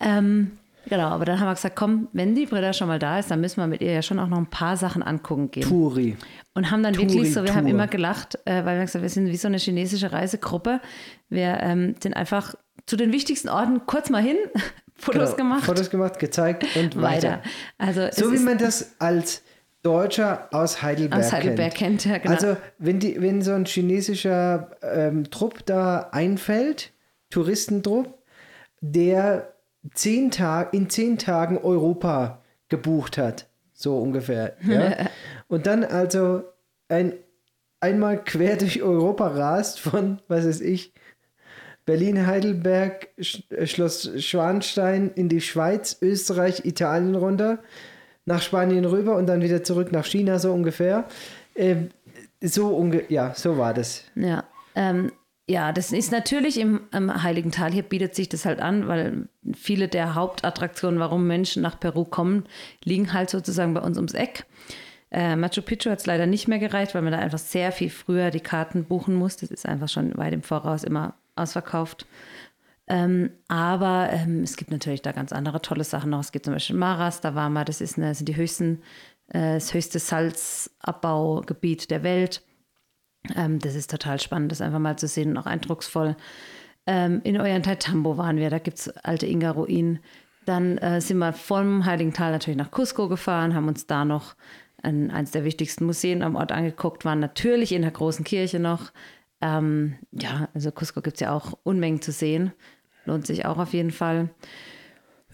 [0.00, 0.50] Ähm,
[0.86, 3.40] genau, aber dann haben wir gesagt, komm, wenn die Britta schon mal da ist, dann
[3.40, 5.62] müssen wir mit ihr ja schon auch noch ein paar Sachen angucken gehen.
[5.62, 6.18] Turi?
[6.52, 7.70] Und haben dann wirklich so, wir haben Touri-Tour.
[7.70, 10.82] immer gelacht, äh, weil wir gesagt wir sind wie so eine chinesische Reisegruppe.
[11.30, 12.54] Wir ähm, sind einfach
[12.86, 14.36] zu den wichtigsten Orten kurz mal hin,
[14.96, 17.30] Fotos Genau, gemacht, Fotos gemacht, gezeigt und weiter.
[17.30, 17.42] weiter.
[17.78, 19.42] Also So wie man das als
[19.82, 22.02] Deutscher aus Heidelberg, aus Heidelberg kennt.
[22.02, 22.04] kennt.
[22.06, 22.34] Ja, genau.
[22.34, 26.92] Also wenn, die, wenn so ein chinesischer ähm, Trupp da einfällt,
[27.30, 28.14] Touristentrupp,
[28.80, 29.52] der
[29.92, 34.56] zehn Tag, in zehn Tagen Europa gebucht hat, so ungefähr.
[34.66, 34.94] Ja?
[35.48, 36.44] Und dann also
[36.88, 37.12] ein,
[37.80, 40.93] einmal quer durch Europa rast von, was weiß ich,
[41.86, 47.58] Berlin, Heidelberg, Sch äh, Schloss Schwanstein in die Schweiz, Österreich, Italien runter,
[48.24, 51.06] nach Spanien rüber und dann wieder zurück nach China, so ungefähr.
[51.54, 51.90] Ähm,
[52.40, 54.04] so unge ja, so war das.
[54.14, 54.44] Ja,
[54.74, 55.12] ähm,
[55.46, 57.70] ja, das ist natürlich im, im Heiligen Tal.
[57.70, 62.44] Hier bietet sich das halt an, weil viele der Hauptattraktionen, warum Menschen nach Peru kommen,
[62.82, 64.46] liegen halt sozusagen bei uns ums Eck.
[65.10, 67.90] Äh, Machu Picchu hat es leider nicht mehr gereicht, weil man da einfach sehr viel
[67.90, 69.36] früher die Karten buchen muss.
[69.36, 72.06] Das ist einfach schon weit im Voraus immer ausverkauft.
[72.86, 76.20] Ähm, aber ähm, es gibt natürlich da ganz andere tolle Sachen noch.
[76.20, 78.82] Es gibt zum Beispiel Maras, da war mal, das ist eine, sind die höchsten,
[79.28, 82.42] äh, das höchste Salzabbaugebiet der Welt.
[83.34, 86.16] Ähm, das ist total spannend, das einfach mal zu sehen und auch eindrucksvoll.
[86.86, 90.00] Ähm, in Ollantaytambo waren wir, da gibt es alte Inga-Ruinen.
[90.44, 94.34] Dann äh, sind wir vom Heiligen Tal natürlich nach Cusco gefahren, haben uns da noch
[94.82, 98.92] ein, eines der wichtigsten Museen am Ort angeguckt, waren natürlich in der großen Kirche noch.
[99.44, 102.52] Ähm, ja, also Cusco gibt es ja auch Unmengen zu sehen.
[103.04, 104.30] Lohnt sich auch auf jeden Fall.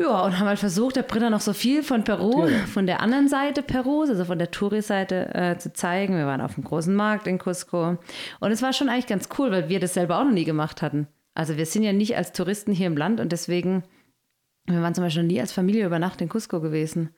[0.01, 3.29] Ja, und haben halt versucht, der Britta noch so viel von Peru, von der anderen
[3.29, 6.17] Seite Perus, also von der Touri-Seite äh, zu zeigen.
[6.17, 7.99] Wir waren auf dem großen Markt in Cusco.
[8.41, 10.83] Und es war schon eigentlich ganz cool, weil wir das selber auch noch nie gemacht
[10.83, 11.07] hatten.
[11.35, 13.85] Also wir sind ja nicht als Touristen hier im Land und deswegen,
[14.67, 17.11] wir waren zum Beispiel noch nie als Familie über Nacht in Cusco gewesen.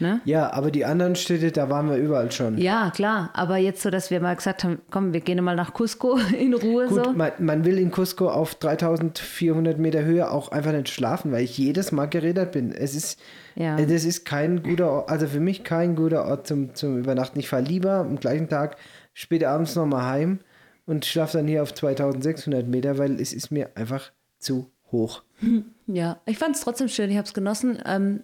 [0.00, 0.20] Ne?
[0.24, 2.58] Ja, aber die anderen Städte, da waren wir überall schon.
[2.58, 3.30] Ja, klar.
[3.34, 6.54] Aber jetzt so, dass wir mal gesagt haben, komm, wir gehen mal nach Cusco in
[6.54, 7.12] Ruhe Gut, so.
[7.12, 11.56] man, man will in Cusco auf 3400 Meter Höhe auch einfach nicht schlafen, weil ich
[11.58, 12.72] jedes Mal geredet bin.
[12.72, 13.20] Es ist,
[13.54, 13.78] Ja.
[13.78, 17.38] äh, das ist kein guter Ort, also für mich kein guter Ort zum, zum Übernachten.
[17.38, 18.76] Ich fahre lieber am gleichen Tag
[19.14, 20.40] später abends nochmal heim
[20.86, 25.22] und schlafe dann hier auf 2600 Meter, weil es ist mir einfach zu hoch.
[25.88, 27.76] Ja, ich fand es trotzdem schön, ich habe es genossen.
[27.84, 28.22] Ähm,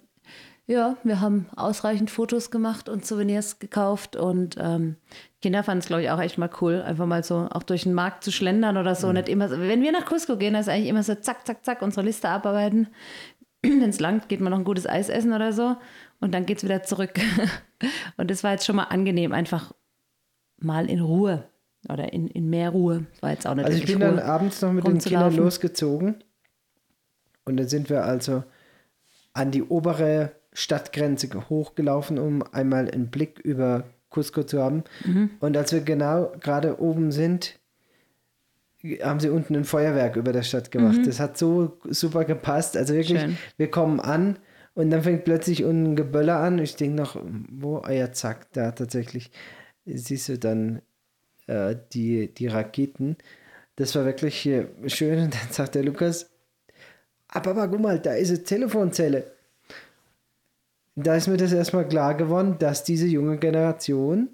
[0.69, 4.97] ja, wir haben ausreichend Fotos gemacht und Souvenirs gekauft und ähm,
[5.41, 7.95] Kinder fanden es, glaube ich, auch echt mal cool, einfach mal so auch durch den
[7.95, 9.11] Markt zu schlendern oder so.
[9.11, 9.49] Nicht immer.
[9.49, 12.87] Wenn wir nach Cusco gehen, ist eigentlich immer so zack, zack, zack, unsere Liste abarbeiten.
[13.63, 15.75] Wenn es langt, geht man noch ein gutes Eis essen oder so
[16.19, 17.19] und dann geht es wieder zurück.
[18.17, 19.73] und das war jetzt schon mal angenehm, einfach
[20.59, 21.45] mal in Ruhe
[21.91, 23.07] oder in, in mehr Ruhe.
[23.21, 26.23] War jetzt auch nicht Also ich bin dann Ruhe, abends noch mit den Kindern losgezogen
[27.45, 28.43] und dann sind wir also
[29.33, 34.83] an die obere Stadtgrenze hochgelaufen, um einmal einen Blick über Cusco zu haben.
[35.05, 35.29] Mhm.
[35.39, 37.57] Und als wir genau gerade oben sind,
[39.01, 40.99] haben sie unten ein Feuerwerk über der Stadt gemacht.
[41.05, 42.75] Das hat so super gepasst.
[42.77, 43.25] Also wirklich, Mhm.
[43.27, 43.37] Schön.
[43.57, 44.37] wir kommen an
[44.73, 46.59] und dann fängt plötzlich unten ein Geböller an.
[46.59, 49.31] Ich denke noch, wo, ah ja, zack, da tatsächlich
[49.85, 50.81] siehst du dann
[51.47, 53.17] äh, die, die Raketen.
[53.75, 55.23] Das war wirklich äh, schön.
[55.23, 56.29] Und dann sagt der Lukas,
[57.29, 59.31] ah, Papa, guck mal, da ist eine Telefonzelle.
[61.03, 64.29] Da ist mir das erstmal klar geworden, dass diese junge Generation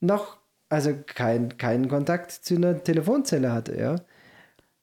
[0.00, 3.96] noch, also kein, keinen Kontakt zu einer Telefonzelle hatte, ja.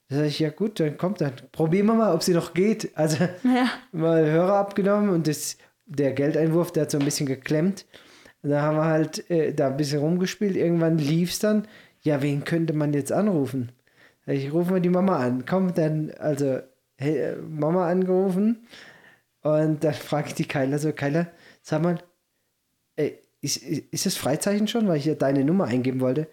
[0.07, 2.95] Da sag ich, ja gut, dann kommt, dann probieren wir mal, ob sie noch geht.
[2.95, 3.69] Also Ja.
[3.91, 7.85] mal Hörer abgenommen und das, der Geldeinwurf, der hat so ein bisschen geklemmt.
[8.43, 10.55] Und da haben wir halt äh, da ein bisschen rumgespielt.
[10.55, 11.67] Irgendwann lief es dann.
[12.01, 13.71] Ja, wen könnte man jetzt anrufen?
[14.27, 15.45] Ich rufe mal die Mama an.
[15.45, 16.59] Komm, dann, also
[16.97, 18.67] hey, äh, Mama angerufen.
[19.45, 21.27] Und dann frage ich die Keiler so, Keiler,
[21.61, 21.99] sag mal,
[22.95, 26.27] ey, ist, ist ist das Freizeichen schon, weil ich ja deine Nummer eingeben wollte?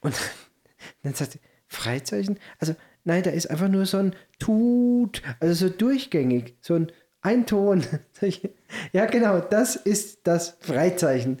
[0.00, 0.12] Und
[1.04, 2.36] dann sagt sie, Freizeichen?
[2.58, 6.90] Also, nein, da ist einfach nur so ein Tut, also so durchgängig, so ein
[7.20, 7.82] ein Ton.
[8.12, 8.50] Sag ich,
[8.92, 11.40] ja, genau, das ist das Freizeichen.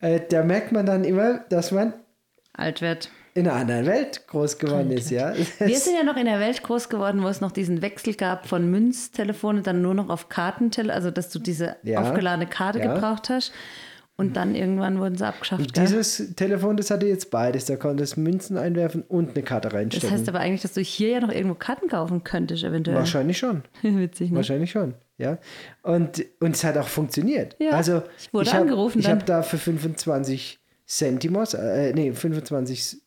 [0.00, 1.94] Äh, da merkt man dann immer, dass man
[2.52, 3.10] alt wird.
[3.36, 5.34] In einer anderen Welt groß geworden ist, ja.
[5.58, 8.46] Wir sind ja noch in der Welt groß geworden, wo es noch diesen Wechsel gab
[8.46, 12.00] von Münztelefone dann nur noch auf Kartentelefone, also dass du diese Ja.
[12.00, 12.94] aufgeladene Karte Ja.
[12.94, 13.52] gebraucht hast.
[14.18, 15.74] Und dann irgendwann wurden sie abgeschafft.
[15.74, 15.84] gell?
[15.84, 17.66] Dieses Telefon, das hatte jetzt beides.
[17.66, 20.10] Da konntest du Münzen einwerfen und eine Karte Das reinstecken.
[20.10, 22.96] heißt aber eigentlich, dass du hier ja noch irgendwo Karten kaufen könntest, eventuell.
[22.96, 23.62] Wahrscheinlich schon.
[23.82, 24.36] Witzig, ne?
[24.36, 25.36] Wahrscheinlich schon, ja.
[25.82, 27.56] Und, und es hat auch funktioniert.
[27.58, 29.16] Ja, also, ich wurde hab- angerufen Ich dann.
[29.16, 33.02] habe da für 25 Centimos, äh, nee, 25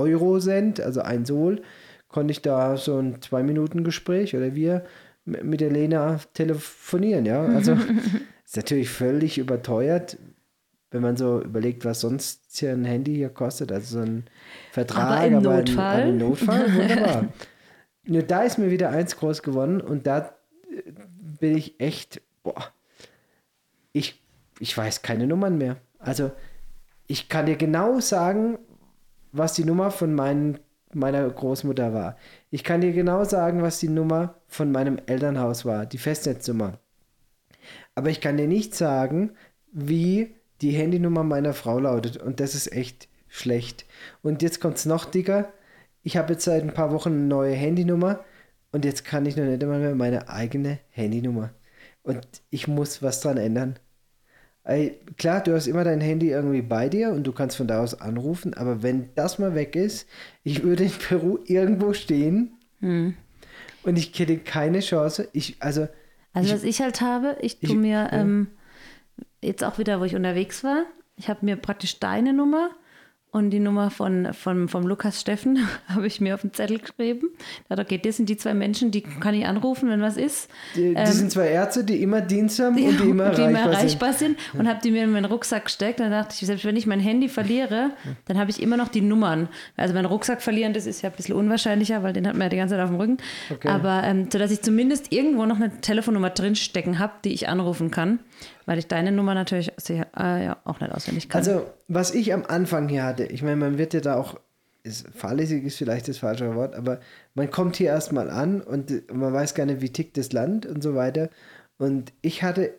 [0.00, 1.62] Euro-Cent, also ein Sol,
[2.08, 4.84] konnte ich da so ein Zwei-Minuten-Gespräch oder wir
[5.24, 7.42] mit der Lena telefonieren, ja.
[7.44, 7.72] Also,
[8.44, 10.16] ist natürlich völlig überteuert,
[10.90, 13.70] wenn man so überlegt, was sonst hier ein Handy hier kostet.
[13.70, 14.24] Also so ein
[14.72, 16.00] Vertrag, Aber im ein- Notfall?
[16.02, 17.28] Ein, Notfall, wunderbar.
[18.06, 20.34] Nur da ist mir wieder eins groß gewonnen und da
[20.68, 20.82] äh,
[21.40, 22.72] bin ich echt, boah,
[23.92, 24.20] ich,
[24.58, 25.76] ich weiß keine Nummern mehr.
[25.98, 26.32] Also
[27.06, 28.58] ich kann dir genau sagen,
[29.32, 30.58] was die Nummer von meinen,
[30.92, 32.16] meiner Großmutter war.
[32.50, 36.78] Ich kann dir genau sagen, was die Nummer von meinem Elternhaus war, die Festnetznummer.
[37.94, 39.32] Aber ich kann dir nicht sagen,
[39.72, 42.16] wie die Handynummer meiner Frau lautet.
[42.16, 43.86] Und das ist echt schlecht.
[44.22, 45.52] Und jetzt kommt es noch dicker.
[46.02, 48.24] Ich habe jetzt seit ein paar Wochen eine neue Handynummer
[48.72, 51.50] und jetzt kann ich noch nicht einmal mehr meine eigene Handynummer.
[52.02, 53.78] Und ich muss was dran ändern.
[54.64, 57.82] Ey, klar, du hast immer dein Handy irgendwie bei dir und du kannst von da
[57.82, 60.06] aus anrufen, aber wenn das mal weg ist,
[60.44, 63.14] ich würde in Peru irgendwo stehen Hm.
[63.82, 65.28] und ich hätte keine Chance.
[65.32, 65.88] Ich, also,
[66.34, 68.12] Also ich, was ich halt habe, ich tue ich- mir ja.
[68.12, 68.48] ähm,
[69.42, 70.84] jetzt auch wieder, wo ich unterwegs war,
[71.16, 72.70] ich habe mir praktisch deine Nummer
[73.32, 77.30] und die Nummer von, von, vom Lukas Steffen habe ich mir auf den Zettel geschrieben.
[77.68, 80.50] Da hat, okay, das sind die zwei Menschen, die kann ich anrufen, wenn was ist.
[80.74, 83.60] die, die sind zwei Ärzte, die immer Dienst haben Ja, und die immer die immer
[83.60, 84.38] erreichbar, erreichbar sind.
[84.58, 86.00] Und habe die mir in meinen Rucksack gesteckt.
[86.00, 87.90] Dann dachte ich, selbst wenn ich mein Handy verliere,
[88.26, 89.48] dann habe ich immer noch die Nummern.
[89.76, 92.48] Also meinen Rucksack verlieren, das ist ja ein bisschen unwahrscheinlicher, weil den hat man ja
[92.48, 93.18] die ganze Zeit auf dem Rücken.
[93.50, 93.68] Okay.
[93.68, 97.90] Aber ähm, so dass ich zumindest irgendwo noch eine Telefonnummer drinstecken habe, die ich anrufen
[97.90, 98.18] kann,
[98.66, 101.38] weil ich deine Nummer natürlich sicher, äh, ja, auch nicht auswendig kann.
[101.38, 104.38] Also, was ich am Anfang hier hatte, ich meine, man wird ja da auch,
[104.82, 107.00] ist, fahrlässig ist vielleicht das falsche Wort, aber
[107.34, 110.82] man kommt hier erstmal an und man weiß gar nicht, wie tickt das Land und
[110.82, 111.30] so weiter.
[111.78, 112.74] Und ich hatte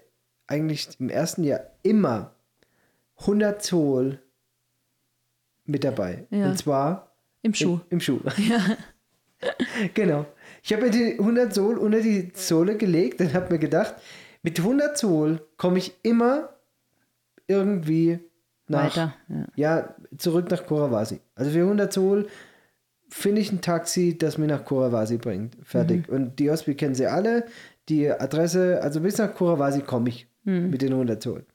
[0.47, 2.31] eigentlich im ersten Jahr immer
[3.19, 4.19] 100 Zoll
[5.65, 6.25] mit dabei.
[6.29, 6.47] Ja.
[6.47, 7.79] Und zwar Im Schuh.
[7.89, 8.19] Im, im Schuh.
[9.93, 10.25] genau.
[10.63, 13.95] Ich habe mir die 100 Zoll unter die Sohle gelegt und habe mir gedacht,
[14.43, 16.49] mit 100 Zoll komme ich immer
[17.47, 18.19] irgendwie
[18.67, 19.13] nach, Weiter.
[19.27, 19.47] Ja.
[19.55, 21.19] ja, zurück nach Kurawasi.
[21.35, 22.27] Also für 100 Zoll
[23.09, 25.57] finde ich ein Taxi, das mich nach Kurawasi bringt.
[25.63, 26.07] Fertig.
[26.09, 27.45] Und die Ospi kennen sie alle.
[27.89, 31.45] Die Adresse, also bis nach Kurawasi komme ich mit den 100 Zoll.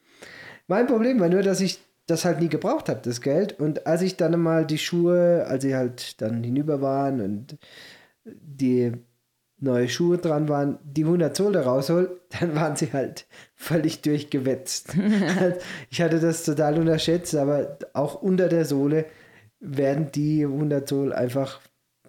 [0.68, 3.59] Mein Problem war nur, dass ich das halt nie gebraucht habe, das Geld.
[3.59, 7.59] Und als ich dann mal die Schuhe, als sie halt dann hinüber waren und
[8.25, 8.92] die
[9.59, 14.95] neue Schuhe dran waren, die 100 Zoll da raushol, dann waren sie halt völlig durchgewetzt.
[14.95, 19.07] Halt, ich hatte das total unterschätzt, aber auch unter der Sohle
[19.61, 21.61] werden die 100 Zoll einfach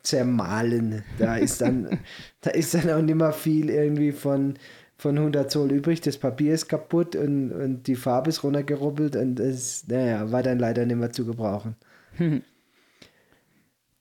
[0.03, 1.03] zermahlen.
[1.17, 1.99] Da ist dann,
[2.41, 4.55] da ist dann auch nicht mehr viel irgendwie von,
[4.97, 6.01] von 100 Zoll übrig.
[6.01, 10.59] Das Papier ist kaputt und, und die Farbe ist runtergerubbelt und das, naja, war dann
[10.59, 11.75] leider nicht mehr zu gebrauchen.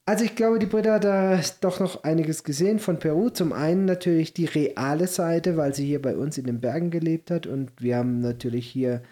[0.09, 3.29] Also ich glaube, die Britta hat da doch noch einiges gesehen von Peru.
[3.29, 7.33] Zum einen natürlich die reale Seite, weil sie hier bei uns in den Bergen gelebt
[7.33, 9.03] hat und wir haben natürlich hier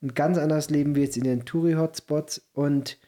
[0.00, 2.98] ein ganz anderes Leben wie jetzt in den Touri-Hotspots und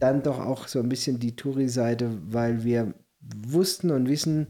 [0.00, 2.94] dann doch auch so ein bisschen die Touri-Seite, weil wir
[3.46, 4.48] wussten und wissen,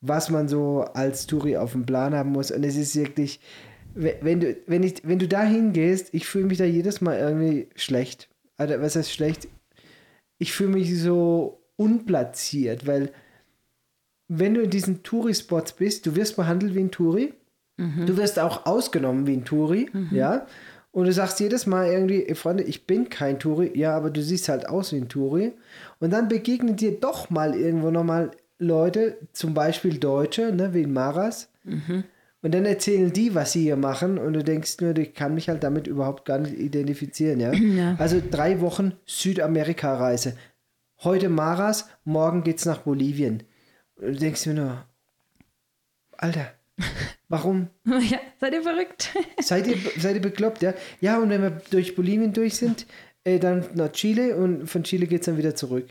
[0.00, 2.50] was man so als Touri auf dem Plan haben muss.
[2.50, 3.38] Und es ist wirklich,
[3.94, 7.16] we- wenn du, wenn ich, wenn du da hingehst, ich fühle mich da jedes Mal
[7.20, 8.28] irgendwie schlecht.
[8.56, 9.46] Also, was heißt schlecht?
[10.38, 13.12] Ich fühle mich so unplatziert, weil
[14.28, 17.34] wenn du in diesen Touri-Spots bist, du wirst behandelt wie ein Touri.
[18.06, 20.46] Du wirst auch ausgenommen wie ein Touri, ja.
[20.92, 24.48] Und du sagst jedes Mal irgendwie, Freunde, ich bin kein Touri, ja, aber du siehst
[24.48, 25.52] halt aus wie ein Touri.
[26.00, 30.92] Und dann begegnen dir doch mal irgendwo nochmal Leute, zum Beispiel Deutsche, ne, wie in
[30.94, 31.50] Maras.
[32.42, 34.18] Und dann erzählen die, was sie hier machen.
[34.18, 37.52] Und du denkst nur, ich kann mich halt damit überhaupt gar nicht identifizieren, ja.
[37.76, 37.96] Ja.
[37.98, 40.36] Also drei Wochen Südamerika-Reise.
[41.02, 43.42] Heute Maras, morgen geht's nach Bolivien.
[43.96, 44.84] Und du denkst mir nur,
[46.12, 46.52] Alter,
[47.28, 47.68] warum?
[47.84, 49.14] ja, seid ihr verrückt?
[49.40, 50.74] Seid ihr, seid ihr bekloppt, ja?
[51.00, 52.86] Ja, und wenn wir durch Bolivien durch sind,
[53.24, 55.86] äh, dann nach Chile und von Chile geht es dann wieder zurück.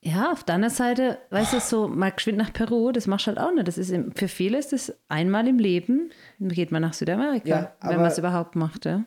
[0.00, 3.38] Ja, auf deiner Seite, weißt du, so mal geschwind nach Peru, das machst du halt
[3.38, 3.66] auch nicht.
[3.66, 7.48] Das ist im, für viele ist das einmal im Leben, dann geht man nach Südamerika,
[7.48, 9.04] Ja, wenn aber- man es überhaupt macht, ja.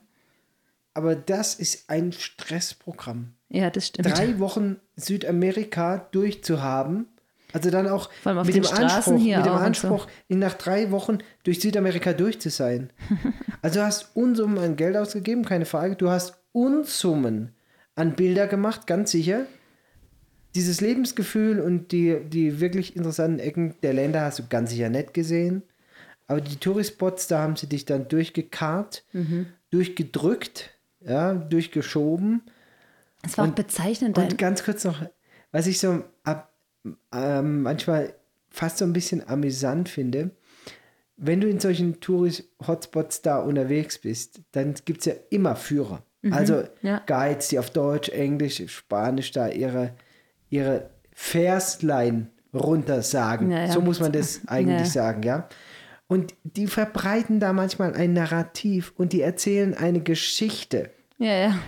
[0.94, 3.34] aber das ist ein Stressprogramm.
[3.50, 4.18] Ja, das stimmt.
[4.18, 7.08] Drei Wochen Südamerika durchzuhaben,
[7.54, 9.88] also dann auch Vor allem auf mit dem Anspruch, hier mit dem auch und so.
[9.88, 12.92] Anspruch nach drei Wochen durch Südamerika durch zu sein.
[13.64, 15.96] Also du hast Unsummen an Geld ausgegeben, keine Frage.
[15.96, 17.54] Du hast Unsummen
[17.94, 19.42] an Bilder gemacht, ganz sicher.
[20.56, 25.14] Dieses Lebensgefühl und die, die wirklich interessanten Ecken der Länder hast du ganz sicher nicht
[25.14, 25.64] gesehen.
[26.28, 29.48] Aber die Touristspots, da haben sie dich dann durchgekarrt, Mhm.
[29.70, 30.72] durchgedrückt,
[31.06, 32.42] ja, durchgeschoben.
[33.24, 34.18] Es war auch bezeichnend.
[34.18, 35.02] Und ganz kurz noch,
[35.52, 36.52] was ich so ab,
[37.14, 38.14] ähm, manchmal
[38.50, 40.32] fast so ein bisschen amüsant finde,
[41.18, 46.04] wenn du in solchen Tourist-Hotspots da unterwegs bist, dann gibt es ja immer Führer.
[46.32, 46.68] also Mhm.
[46.84, 47.02] ja.
[47.08, 49.94] Guides, die auf Deutsch, Englisch, Spanisch da ihre,
[50.52, 53.50] ihre Verslein runtersagen.
[53.50, 53.72] Ja, ja.
[53.72, 54.86] So muss man das eigentlich Ja.
[54.86, 55.48] sagen, ja.
[56.08, 61.60] Und die verbreiten da manchmal ein Narrativ und die erzählen eine Geschichte ja, ja,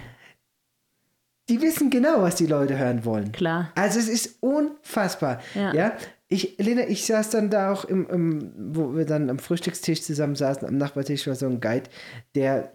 [1.50, 3.32] die wissen genau, was die Leute hören wollen.
[3.32, 3.72] klar.
[3.76, 5.40] Also es ist unfassbar.
[5.56, 5.74] Ja.
[5.74, 5.94] Ja.
[6.28, 10.36] Ich, Lena, ich saß dann da auch im, im, wo wir dann am Frühstückstisch zusammen
[10.36, 11.90] saßen, am Nachbartisch war so ein Guide,
[12.34, 12.72] der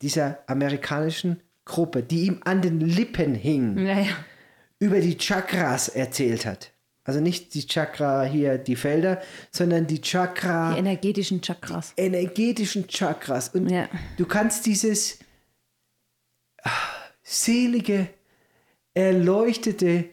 [0.00, 4.06] dieser amerikanischen Gruppe, die ihm an den Lippen hing, Ja, ja.
[4.82, 6.72] Über die Chakras erzählt hat.
[7.04, 11.92] Also nicht die Chakra hier, die Felder, sondern die Chakra Die energetischen Chakras.
[11.96, 13.50] energetischen Chakras.
[13.50, 13.88] Und Ja.
[14.16, 15.18] du kannst dieses
[16.64, 16.70] ah,
[17.22, 18.08] selige,
[18.94, 20.06] erleuchtete,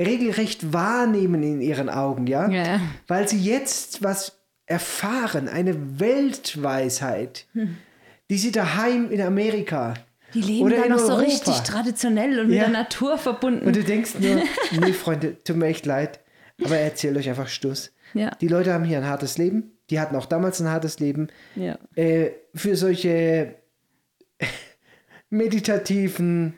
[0.00, 2.48] regelrecht wahrnehmen in ihren Augen, ja?
[2.48, 2.80] Ja, ja.
[3.06, 7.46] Weil sie jetzt was erfahren, eine Weltweisheit,
[8.28, 9.94] die sie daheim in Amerika
[10.34, 11.22] Die leben oder da noch so Europa.
[11.22, 12.64] richtig traditionell und mit Ja.
[12.64, 13.66] der Natur verbunden.
[13.66, 14.42] Und du denkst nur,
[14.80, 16.20] nee, Freunde, tut mir echt leid,
[16.64, 17.92] aber erzählt euch einfach Stuss.
[18.14, 18.30] Ja.
[18.40, 21.28] Die Leute haben hier ein hartes Leben, die hatten auch damals ein hartes Leben.
[21.56, 21.78] Ja.
[21.96, 23.54] Äh, für solche
[25.30, 26.54] meditativen,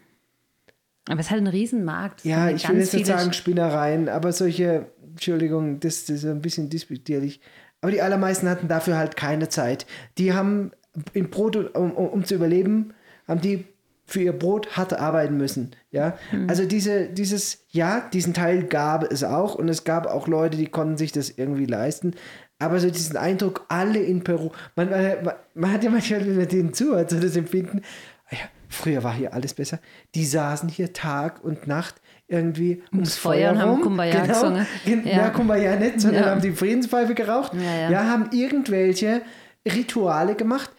[1.08, 2.20] Aber es ist halt ein Riesenmarkt.
[2.20, 6.40] Es ja, ich will jetzt nicht sagen Spinnereien, aber solche, Entschuldigung, das, das ist ein
[6.40, 7.40] bisschen disputierlich.
[7.80, 9.86] Aber die allermeisten hatten dafür halt keine Zeit.
[10.18, 10.70] Die haben
[11.14, 12.94] im Brot, um, um, um zu überleben,
[13.28, 13.64] haben die
[14.04, 15.70] für ihr Brot hart arbeiten müssen.
[15.90, 16.48] Ja, Hm.
[16.48, 20.66] also diese, dieses, ja, diesen Teil gab es auch und es gab auch Leute, die
[20.66, 22.14] konnten sich das irgendwie leisten.
[22.58, 26.48] Aber so diesen Eindruck, alle in Peru, man, man, man hat ja manchmal, wenn man
[26.48, 27.82] denen zuhört, so das Empfinden,
[28.28, 29.78] ah ja, früher war hier alles besser.
[30.14, 33.80] Die saßen hier Tag und Nacht irgendwie ums, Feuer und haben.
[33.82, 34.66] Kumbaya genau, gesungen.
[34.84, 35.12] Gen- Ja.
[35.12, 36.30] Ja, Kumbaya nicht, sondern Ja.
[36.30, 37.52] haben die Friedenspfeife geraucht.
[37.54, 38.04] Ja, ja.
[38.04, 39.22] haben irgendwelche
[39.66, 40.70] Rituale gemacht.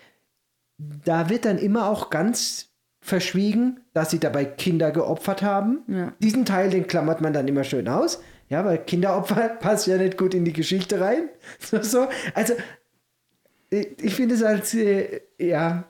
[1.05, 2.69] Da wird dann immer auch ganz
[3.01, 5.79] verschwiegen, dass sie dabei Kinder geopfert haben.
[5.87, 6.13] Ja.
[6.19, 8.21] Diesen Teil, den klammert man dann immer schön aus.
[8.49, 11.29] Ja, weil Kinderopfer passt ja nicht gut in die Geschichte rein.
[11.59, 12.07] So, so.
[12.33, 12.53] Also,
[13.69, 15.85] ich finde es als, äh, ja,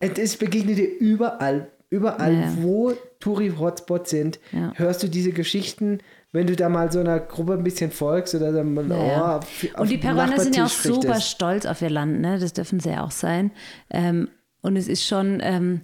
[0.00, 2.52] es begegnet dir überall, überall, Ja.
[2.60, 4.72] wo Touri-Hotspots sind, Ja.
[4.76, 5.98] hörst du diese Geschichten,
[6.32, 9.36] wenn du da mal so einer Gruppe ein bisschen folgst oder dann mal, Ja, ja.
[9.36, 11.30] oh, auf, Und die Peruaner sind ja auch super es.
[11.30, 12.38] stolz auf ihr Land, ne?
[12.38, 13.50] Das dürfen sie ja auch sein.
[13.90, 14.28] Ähm,
[14.60, 15.82] und es ist schon ähm,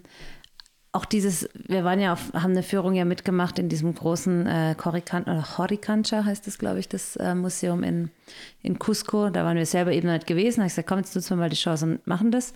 [0.93, 4.75] auch dieses, wir waren ja auf, haben eine Führung ja mitgemacht in diesem großen äh,
[4.77, 8.11] Corican, oder Horicancha heißt das, glaube ich, das äh, Museum in,
[8.63, 9.31] in Cusco.
[9.31, 10.57] Da waren wir selber eben nicht gewesen.
[10.57, 12.53] Da habe ich gesagt, komm, jetzt nutzen wir mal die Chance und machen das.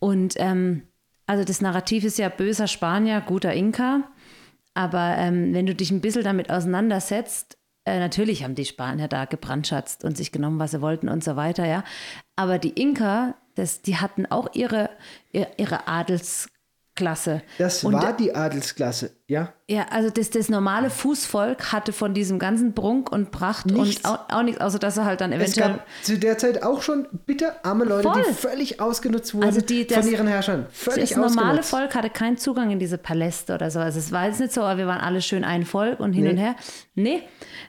[0.00, 0.82] Und ähm,
[1.26, 4.02] also das Narrativ ist ja böser Spanier, guter Inka.
[4.74, 9.24] Aber ähm, wenn du dich ein bisschen damit auseinandersetzt, äh, natürlich haben die Spanier da
[9.24, 11.84] gebrandschatzt und sich genommen, was sie wollten und so weiter, ja.
[12.36, 14.90] Aber die Inka, das, die hatten auch ihre,
[15.32, 15.88] ihre, ihre
[17.02, 17.42] Adelsklasse.
[17.58, 19.52] Das und, war die Adelsklasse, ja.
[19.66, 24.04] Ja, also das, das normale Fußvolk hatte von diesem ganzen Prunk und Pracht Nichts.
[24.08, 25.68] und auch, auch nichts, außer dass er halt dann Es eventuell.
[25.78, 28.34] gab zu der Zeit auch schon bitterarme Leute, die Voll.
[28.34, 30.66] völlig ausgenutzt wurden Also die- das- von ihren Herrschern.
[30.70, 31.70] Völlig das normale ausgenutzt.
[31.70, 33.78] Volk hatte keinen Zugang in diese Paläste oder so.
[33.80, 36.24] Also es war jetzt nicht so, aber wir waren alle schön ein Volk und hin
[36.24, 36.30] Nee.
[36.30, 36.56] und her.
[36.94, 37.22] Nee.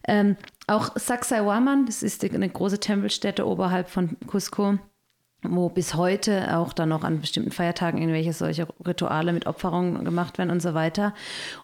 [0.06, 0.36] Ähm,
[0.68, 4.78] auch Sacsayhuaman, das ist die, eine große Tempelstätte oberhalb von Cusco,
[5.44, 10.38] wo bis heute auch dann noch an bestimmten Feiertagen irgendwelche solche Rituale mit Opferungen gemacht
[10.38, 11.14] werden und so weiter.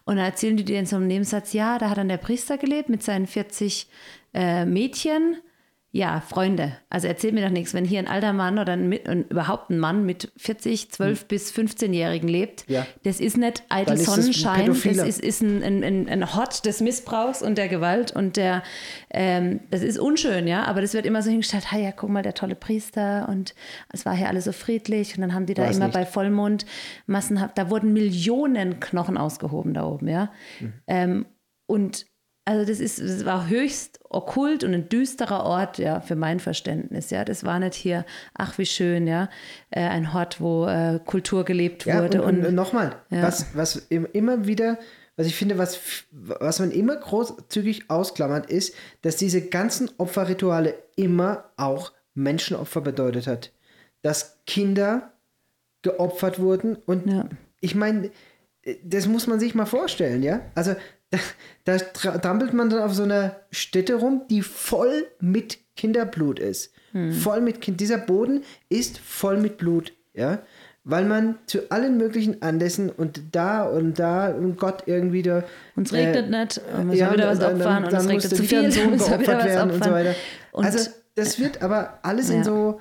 [0.04, 2.58] Und dann erzählen die dir in so einem Nebensatz, ja, da hat dann der Priester
[2.58, 3.88] gelebt mit seinen 40
[4.34, 5.36] äh, Mädchen.
[5.92, 9.24] Ja, Freunde, also erzählt mir doch nichts, wenn hier ein alter Mann oder ein, ein,
[9.28, 12.74] überhaupt ein Mann mit 40, 12 bis 15-Jährigen lebt, Hm.
[12.76, 12.86] Ja.
[13.02, 15.06] das ist nicht eitel ist das ein Sonnenschein, das Pädophiler.
[15.06, 18.62] ist, ist ein, ein, ein, Hot des Missbrauchs und der Gewalt und der,
[19.10, 22.22] ähm, das ist unschön, ja, aber das wird immer so hingestellt, hey, ja, guck mal,
[22.22, 23.56] der tolle Priester und
[23.92, 25.94] es war hier alles so friedlich und dann haben die da War's immer nicht.
[25.94, 26.66] bei Vollmond
[27.06, 30.30] massenhaft, da wurden Millionen Knochen ausgehoben da oben, ja,
[30.60, 30.72] Mhm.
[30.86, 31.26] ähm,
[31.66, 32.06] und
[32.44, 37.10] also das ist, das war höchst okkult und ein düsterer Ort, ja, für mein Verständnis,
[37.10, 37.24] ja.
[37.24, 39.28] Das war nicht hier, ach wie schön, ja,
[39.70, 42.22] äh, ein Ort, wo äh, Kultur gelebt Ja, wurde.
[42.22, 43.22] und, und, und, nochmal, Ja.
[43.22, 44.78] was, was im- immer wieder,
[45.16, 45.78] was ich finde, was,
[46.10, 53.52] was man immer großzügig ausklammert, ist, dass diese ganzen Opferrituale immer auch Menschenopfer bedeutet hat.
[54.02, 55.12] Dass Kinder
[55.82, 57.28] geopfert wurden und Ja.
[57.60, 58.10] ich meine,
[58.84, 60.40] das muss man sich mal vorstellen, ja?
[60.54, 60.74] Also
[61.10, 61.18] da,
[61.64, 66.72] da tra- trampelt man dann auf so einer Stätte rum, die voll mit Kinderblut ist.
[67.22, 67.80] Voll mit Kind.
[67.80, 70.40] Dieser Boden ist voll mit Blut, ja?
[70.82, 75.44] Weil man zu allen möglichen Anlässen und da und da und Gott irgendwie da.
[75.76, 78.22] Und es regnet nicht, dann müssen wir und wieder was opfern und dann es regnet
[78.36, 80.14] zu viel, Sohn wir geopfert was werden und so weiter.
[80.52, 82.44] Und- also das wird aber alles in Ja.
[82.44, 82.80] so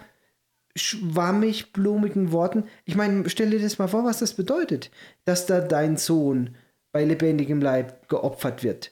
[0.76, 2.64] schwammig, blumigen Worten.
[2.86, 4.92] Ich meine, stell dir das mal vor, was das bedeutet,
[5.26, 6.56] dass da dein Sohn
[6.92, 8.92] bei lebendigem Leib geopfert wird.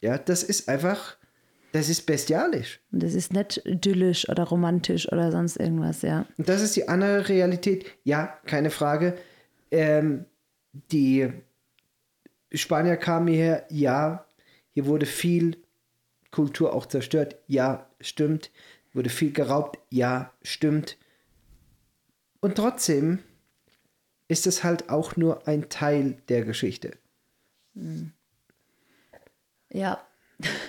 [0.00, 1.16] Ja, das ist einfach,
[1.72, 2.80] das ist bestialisch.
[2.92, 6.26] Und das ist nicht idyllisch oder romantisch oder sonst irgendwas, ja.
[6.38, 7.86] Und das ist die andere Realität.
[8.04, 9.16] Ja, keine Frage.
[9.70, 10.26] Ähm,
[10.72, 11.32] die
[12.52, 14.26] Spanier kamen hierher, ja,
[14.72, 15.56] hier wurde viel
[16.30, 18.50] Kultur auch zerstört, ja, stimmt.
[18.92, 20.96] Wurde viel geraubt, ja, stimmt.
[22.40, 23.18] Und trotzdem
[24.28, 26.92] ist es halt auch nur ein Teil der Geschichte.
[29.70, 30.00] Ja.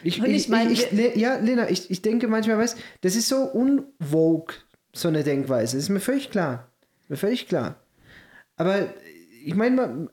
[0.04, 3.16] Ich, Und ich, ich meine, ich, Le- ja, Lena, ich, ich denke manchmal, weißt das
[3.16, 4.54] ist so unvogue,
[4.94, 5.76] so eine Denkweise.
[5.76, 6.72] Das ist mir völlig klar.
[7.10, 7.82] Mir völlig klar.
[8.56, 8.94] Aber
[9.44, 10.10] ich meine, man,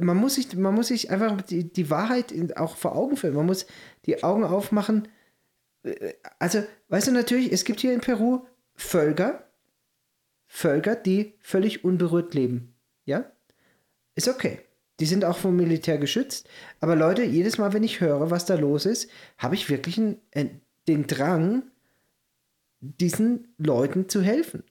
[0.00, 3.34] man, muss sich, man muss sich einfach die, die Wahrheit auch vor Augen führen.
[3.34, 3.66] Man muss
[4.06, 5.08] die Augen aufmachen.
[5.82, 9.46] Äh, Also, weißt du, natürlich, es gibt hier in Peru Völker,
[10.46, 12.74] Völker, die völlig unberührt leben.
[13.04, 13.30] Ja?
[14.14, 14.60] Ist okay.
[15.00, 16.48] Die sind auch vom Militär geschützt.
[16.80, 20.20] Aber Leute, jedes Mal, wenn ich höre, was da los ist, habe ich wirklich einen,
[20.30, 20.46] äh,
[20.86, 21.64] den Drang,
[22.80, 24.62] diesen Leuten zu helfen.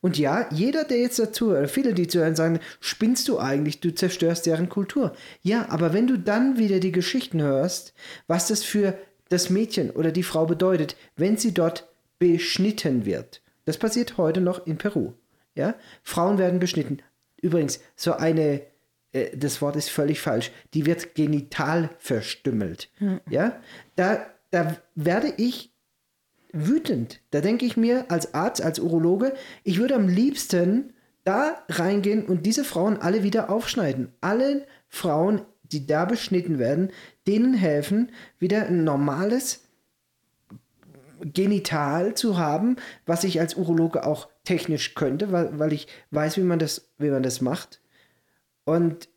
[0.00, 3.92] Und ja, jeder, der jetzt dazu, oder viele, die zuhören, sagen, spinnst du eigentlich, du
[3.92, 5.12] zerstörst deren Kultur.
[5.42, 7.94] Ja, aber wenn du dann wieder die Geschichten hörst,
[8.28, 8.96] was das für
[9.28, 11.88] das Mädchen oder die Frau bedeutet, wenn sie dort
[12.18, 13.42] beschnitten wird.
[13.64, 15.12] Das passiert heute noch in Peru.
[15.54, 15.74] Ja?
[16.02, 16.98] Frauen werden beschnitten.
[17.40, 18.62] Übrigens, so eine,
[19.12, 22.90] äh, das Wort ist völlig falsch, die wird genital verstümmelt.
[23.30, 23.60] Ja?
[23.96, 25.72] Da, da werde ich
[26.52, 27.20] wütend.
[27.30, 29.34] Da denke ich mir als Arzt, als Urologe,
[29.64, 30.94] ich würde am liebsten
[31.24, 34.12] da reingehen und diese Frauen alle wieder aufschneiden.
[34.20, 36.90] Alle Frauen, die da beschnitten werden,
[37.26, 39.64] denen helfen, wieder ein normales
[41.20, 46.42] Genital zu haben, was ich als Urologe auch technisch könnte, weil, weil ich weiß, wie
[46.42, 47.80] man das, wie man das macht.
[48.68, 49.08] Und,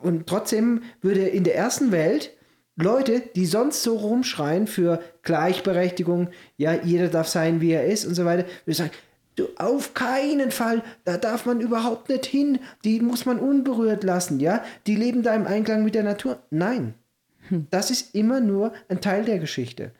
[0.00, 2.30] und trotzdem würde in der ersten Welt
[2.76, 8.14] Leute, die sonst so rumschreien für Gleichberechtigung, ja, jeder darf sein, wie er ist und
[8.14, 8.90] so weiter, würde sagen,
[9.34, 14.38] du, auf keinen Fall, da darf man überhaupt nicht hin, die muss man unberührt lassen,
[14.38, 16.40] ja, die leben da im Einklang mit der Natur.
[16.50, 16.94] Nein,
[17.70, 19.90] das ist immer nur ein Teil der Geschichte.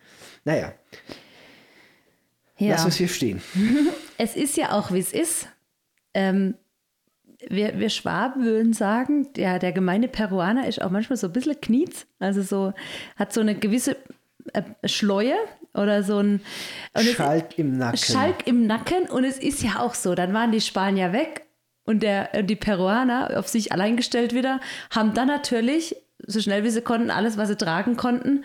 [0.45, 0.75] Naja,
[2.57, 2.71] ja.
[2.71, 3.43] lass uns hier stehen.
[4.17, 5.49] Es ist ja auch, wie es ist.
[6.15, 6.55] Ähm,
[7.49, 11.61] wir, wir Schwaben würden sagen, der, der gemeine Peruaner ist auch manchmal so ein bisschen
[11.61, 12.07] kniez.
[12.19, 12.73] Also so,
[13.17, 13.97] hat so eine gewisse
[14.53, 15.37] äh, Schleue
[15.75, 16.41] oder so ein
[16.97, 17.99] Schalk im Nacken.
[17.99, 19.09] Schalk im Nacken.
[19.09, 21.47] Und es ist ja auch so, dann waren die Spanier weg
[21.85, 26.71] und der, die Peruaner auf sich allein gestellt wieder, haben dann natürlich, so schnell wie
[26.71, 28.45] sie konnten, alles, was sie tragen konnten,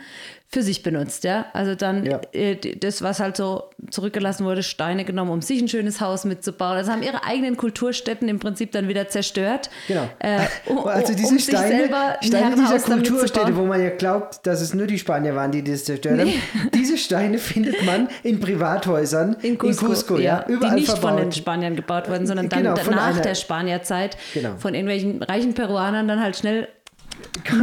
[0.52, 1.24] für sich benutzt.
[1.26, 1.46] Ja?
[1.54, 2.20] Also dann Ja.
[2.32, 6.76] äh, das, was halt so zurückgelassen wurde, Steine genommen, um sich ein schönes Haus mitzubauen.
[6.76, 9.70] Also haben ihre eigenen Kulturstätten im Prinzip dann wieder zerstört.
[9.88, 10.10] Genau.
[10.18, 11.88] Äh, um, also diese um Steine,
[12.24, 15.86] Steine dieser Kulturstätte, wo man ja glaubt, dass es nur die Spanier waren, die das
[15.86, 16.34] zerstört haben,
[16.74, 21.36] diese Steine findet man in Privathäusern In Cusco, ja, überall die nicht von den verbaut.
[21.36, 24.56] Spaniern gebaut wurden, sondern dann Genau, nach der Spanierzeit Genau.
[24.58, 26.68] von irgendwelchen reichen Peruanern dann halt schnell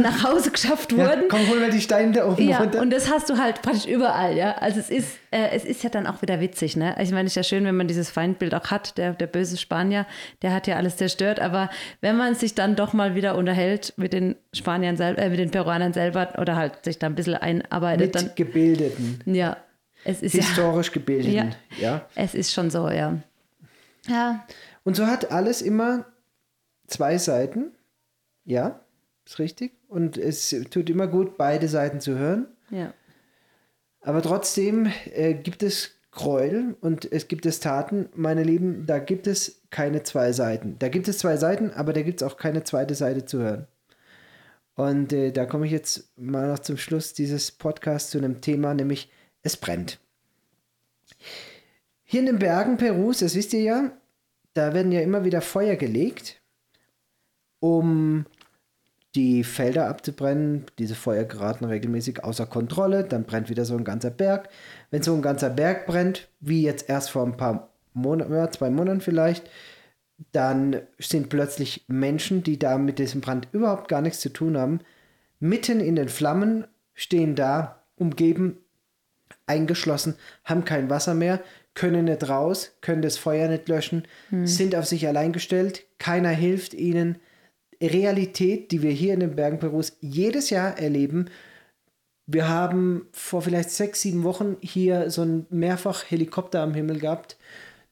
[0.01, 1.27] nach Hause geschafft Ja, wurden.
[1.29, 2.81] komm, hol mal die Steine da oben Ja, runter.
[2.81, 4.53] und das hast du halt praktisch überall, ja.
[4.57, 6.95] Also es ist, äh, es ist ja dann auch wieder witzig, ne?
[7.01, 9.57] Ich meine, es ist ja schön, wenn man dieses Feindbild auch hat, der, der böse
[9.57, 10.05] Spanier,
[10.41, 11.69] der hat ja alles zerstört, aber
[12.01, 15.51] wenn man sich dann doch mal wieder unterhält mit den Spaniern selber, äh, mit den
[15.51, 19.57] Peruanern selber oder halt sich da ein bisschen einarbeitet, Mit dann, gebildeten, ja,
[20.03, 21.33] es ist ja, historisch gebildeten.
[21.33, 22.05] ja, ja.
[22.15, 23.17] es ist schon so, ja.
[24.07, 24.45] Ja,
[24.83, 26.05] Und so hat alles immer
[26.87, 27.71] zwei Seiten.
[28.45, 28.79] Ja,
[29.27, 29.73] ist richtig.
[29.87, 32.47] Und es tut immer gut, beide Seiten zu hören.
[32.69, 32.93] ja.
[34.01, 39.27] Aber trotzdem äh, gibt es Gräuel und es gibt es Taten, meine Lieben, da gibt
[39.27, 40.77] es keine zwei Seiten.
[40.79, 43.67] Da gibt es zwei Seiten, aber da gibt es auch keine zweite Seite zu hören.
[44.75, 48.73] Und äh, da komme ich jetzt mal noch zum Schluss dieses Podcasts zu einem Thema,
[48.73, 49.11] nämlich
[49.41, 49.99] es brennt.
[52.03, 53.91] Hier in den Bergen Perus, das wisst ihr ja,
[54.53, 56.41] da werden ja immer wieder Feuer gelegt,
[57.59, 58.25] um
[59.17, 60.65] die Felder abzubrennen.
[60.77, 64.49] Diese Feuer geraten regelmäßig außer Kontrolle, dann brennt wieder so ein ganzer Berg.
[64.91, 69.01] Wenn so ein ganzer Berg brennt, wie jetzt erst vor ein paar Monaten, zwei Monaten
[69.01, 69.49] vielleicht,
[70.31, 74.81] dann sind plötzlich Menschen, die da mit diesem Brand überhaupt gar nichts zu tun haben,
[75.39, 78.59] mitten in den Flammen, stehen da, umgeben,
[79.47, 81.41] eingeschlossen, haben kein Wasser mehr,
[81.73, 84.45] können nicht raus, können das Feuer nicht löschen, hm.
[84.45, 87.17] sind auf sich allein gestellt, keiner hilft ihnen.
[87.81, 91.29] Realität, die wir hier in den Bergen Perus jedes Jahr erleben.
[92.25, 97.37] Wir haben vor vielleicht sechs, sieben Wochen hier so ein mehrfach Helikopter am Himmel gehabt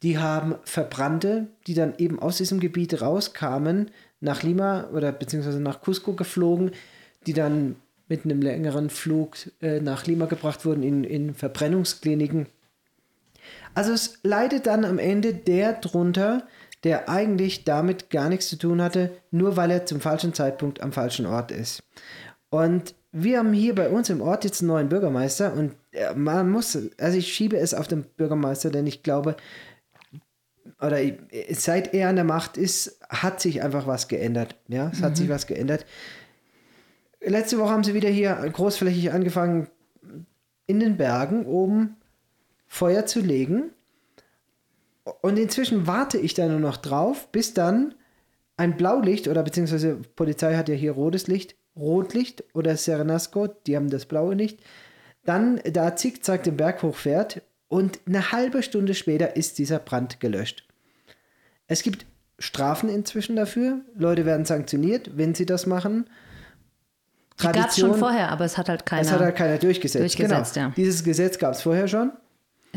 [0.05, 5.81] die haben Verbrannte, die dann eben aus diesem Gebiet rauskamen, nach Lima oder beziehungsweise nach
[5.81, 6.71] Cusco geflogen,
[7.25, 7.75] die dann
[8.07, 12.45] mit einem längeren Flug äh, nach Lima gebracht wurden in, in Verbrennungskliniken.
[13.73, 16.47] Also es leidet dann am Ende der drunter,
[16.85, 20.93] der eigentlich damit gar nichts zu tun hatte, nur weil er zum falschen Zeitpunkt am
[20.93, 21.83] falschen Ort ist.
[22.49, 26.49] Und wir haben hier bei uns im Ort jetzt einen neuen Bürgermeister und äh, man
[26.49, 29.35] muss, also ich schiebe es auf den Bürgermeister, denn ich glaube,
[30.79, 30.99] oder
[31.51, 34.55] seit er an der Macht ist, hat sich einfach was geändert.
[34.67, 35.15] Ja, es hat mhm.
[35.15, 35.85] sich was geändert.
[37.21, 39.67] Letzte Woche haben sie wieder hier großflächig angefangen,
[40.67, 41.95] in den Bergen oben
[42.67, 43.71] Feuer zu legen.
[45.21, 47.93] Und inzwischen warte ich da nur noch drauf, bis dann
[48.57, 53.89] ein Blaulicht oder beziehungsweise Polizei hat ja hier rotes Licht, Rotlicht oder Serenasco, die haben
[53.89, 54.59] das blaue Licht,
[55.25, 60.65] dann da zickzack den Berg hochfährt und eine halbe Stunde später ist dieser Brand gelöscht.
[61.67, 62.05] Es gibt
[62.37, 63.81] Strafen inzwischen dafür.
[63.95, 66.09] Leute werden sanktioniert, wenn sie das machen.
[67.39, 70.01] Die gab es schon vorher, aber es hat halt keiner, es hat halt keiner durchgesetzt.
[70.01, 70.67] durchgesetzt genau.
[70.67, 70.73] ja.
[70.75, 72.13] Dieses Gesetz gab es vorher schon.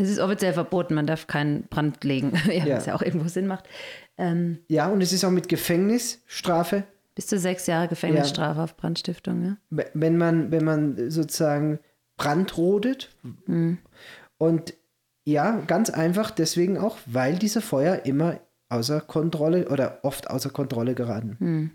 [0.01, 2.76] Es ist offiziell verboten, man darf keinen Brand legen, ja, ja.
[2.76, 3.64] was ja auch irgendwo Sinn macht.
[4.16, 6.84] Ähm, ja, und es ist auch mit Gefängnisstrafe.
[7.14, 8.64] Bis zu sechs Jahre Gefängnisstrafe ja.
[8.64, 9.57] auf Brandstiftung, ja.
[9.94, 11.80] Wenn man, wenn man sozusagen
[12.16, 13.11] Brand rodet.
[13.46, 13.78] Mhm.
[14.38, 14.74] Und
[15.24, 20.94] ja, ganz einfach deswegen auch, weil diese Feuer immer außer Kontrolle oder oft außer Kontrolle
[20.94, 21.36] geraten.
[21.38, 21.70] Hm.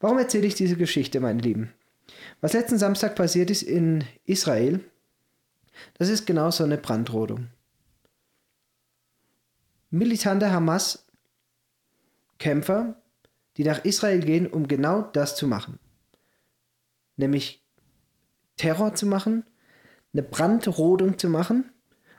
[0.00, 1.72] Warum erzähle ich diese Geschichte, meine Lieben?
[2.40, 4.80] Was letzten Samstag passiert ist in Israel,
[5.98, 7.48] das ist genau so eine Brandrodung.
[9.90, 12.96] Militante Hamas-Kämpfer,
[13.56, 15.78] die nach Israel gehen, um genau das zu machen.
[17.16, 17.62] Nämlich
[18.56, 19.44] Terror zu machen,
[20.12, 21.70] eine Brandrodung zu machen,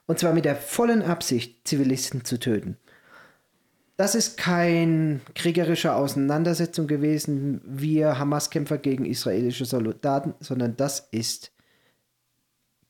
[0.05, 2.77] und zwar mit der vollen Absicht, Zivilisten zu töten
[3.95, 11.51] das ist kein kriegerische Auseinandersetzung gewesen, wir Hamas-Kämpfer gegen israelische Soldaten, sondern das ist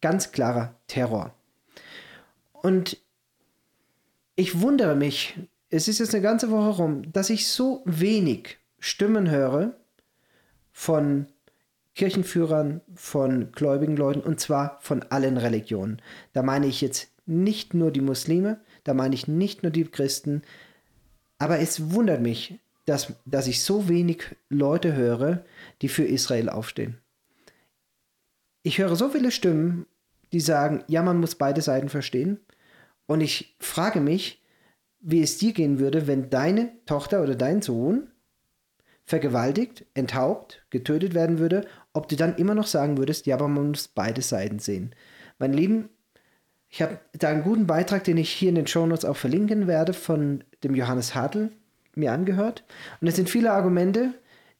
[0.04, 1.34] ganz klarer Terror.
[2.52, 2.98] Und
[4.36, 5.40] ich wundere mich,
[5.70, 9.78] es ist jetzt eine ganze Woche rum, dass ich so wenig Stimmen höre
[10.74, 11.28] von
[11.96, 16.02] Kirchenführern, von gläubigen Leuten und zwar von allen Religionen.
[16.34, 20.42] Da meine ich jetzt nicht nur die Muslime, da meine ich nicht nur die Christen,
[21.38, 25.46] aber es wundert mich, dass, dass ich so wenig Leute höre,
[25.82, 26.98] die für Israel aufstehen.
[28.64, 29.86] Ich höre so viele Stimmen,
[30.34, 32.40] die sagen, ja, man muss beide Seiten verstehen.
[33.06, 34.44] Und ich frage mich,
[35.00, 38.10] wie es dir gehen würde, wenn deine Tochter oder dein Sohn
[39.06, 43.70] vergewaltigt, enthaupt, getötet werden würde, ob du dann immer noch sagen würdest, ja, aber man
[43.70, 44.96] muss beide Seiten sehen.
[45.40, 45.90] Mein Lieben,
[46.70, 49.94] ich habe da einen guten Beitrag, den ich hier in den Shownotes auch verlinken werde,
[49.94, 51.52] von dem Johannes Hartl
[51.96, 52.64] mir angehört.
[53.02, 54.14] Und es sind viele Argumente,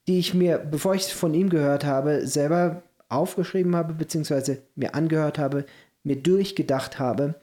[0.06, 2.82] die ich mir, bevor ich es von ihm gehört habe, selber
[3.14, 5.66] aufgeschrieben habe, beziehungsweise mir angehört habe,
[6.02, 7.34] mir durchgedacht habe.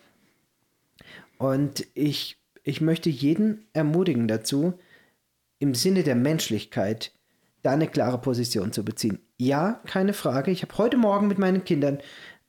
[1.37, 4.73] Und ich, ich möchte jeden ermutigen dazu,
[5.59, 7.11] im Sinne der Menschlichkeit
[7.61, 9.19] da eine klare Position zu beziehen.
[9.37, 10.51] Ja, keine Frage.
[10.51, 11.99] Ich habe heute Morgen mit meinen Kindern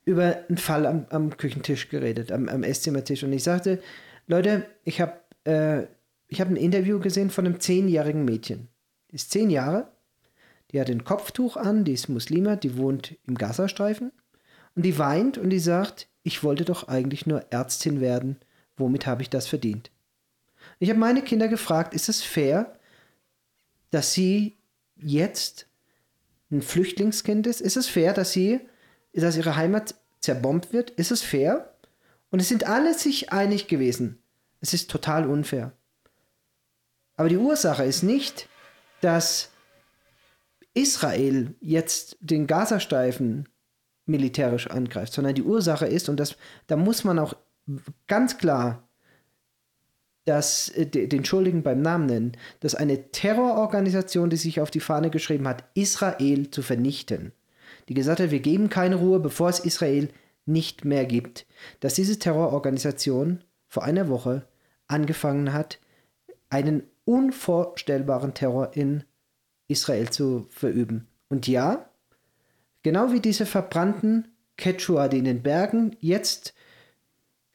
[0.04, 3.22] über einen Fall am, am Küchentisch geredet, am, am Esszimmertisch.
[3.22, 3.80] Und ich sagte,
[4.26, 5.86] Leute, ich habe äh,
[6.34, 8.68] hab ein Interview gesehen von einem zehnjährigen Mädchen.
[9.10, 9.91] Die ist zehn Jahre,
[10.72, 14.12] die hat ein Kopftuch an, die ist Muslima, die wohnt im Gazastreifen.
[14.74, 18.38] Und die weint und die sagt, ich wollte doch eigentlich nur Ärztin werden.
[18.76, 19.90] Womit habe ich das verdient?
[20.78, 22.78] Ich habe meine Kinder gefragt, ist es fair,
[23.90, 24.56] dass sie
[24.96, 25.66] jetzt
[26.50, 27.60] ein Flüchtlingskind ist?
[27.60, 28.60] Ist es fair, dass sie
[29.12, 30.90] dass ihre Heimat zerbombt wird?
[30.90, 31.74] Ist es fair?
[32.30, 34.22] Und es sind alle sich einig gewesen.
[34.60, 35.72] Es ist total unfair.
[37.16, 38.48] Aber die Ursache ist nicht,
[39.02, 39.51] dass
[40.74, 43.48] Israel jetzt den Gazastreifen
[44.06, 47.34] militärisch angreift, sondern die Ursache ist, und das, da muss man auch
[48.06, 48.88] ganz klar
[50.24, 55.10] das, äh, den Schuldigen beim Namen nennen, dass eine Terrororganisation, die sich auf die Fahne
[55.10, 57.32] geschrieben hat, Israel zu vernichten,
[57.88, 60.08] die gesagt hat, wir geben keine Ruhe, bevor es Israel
[60.46, 61.46] nicht mehr gibt,
[61.80, 64.46] dass diese Terrororganisation vor einer Woche
[64.86, 65.78] angefangen hat,
[66.50, 69.04] einen unvorstellbaren Terror in
[69.72, 71.08] Israel zu verüben.
[71.28, 71.88] Und ja,
[72.82, 76.54] genau wie diese verbrannten Quechua, die in den Bergen jetzt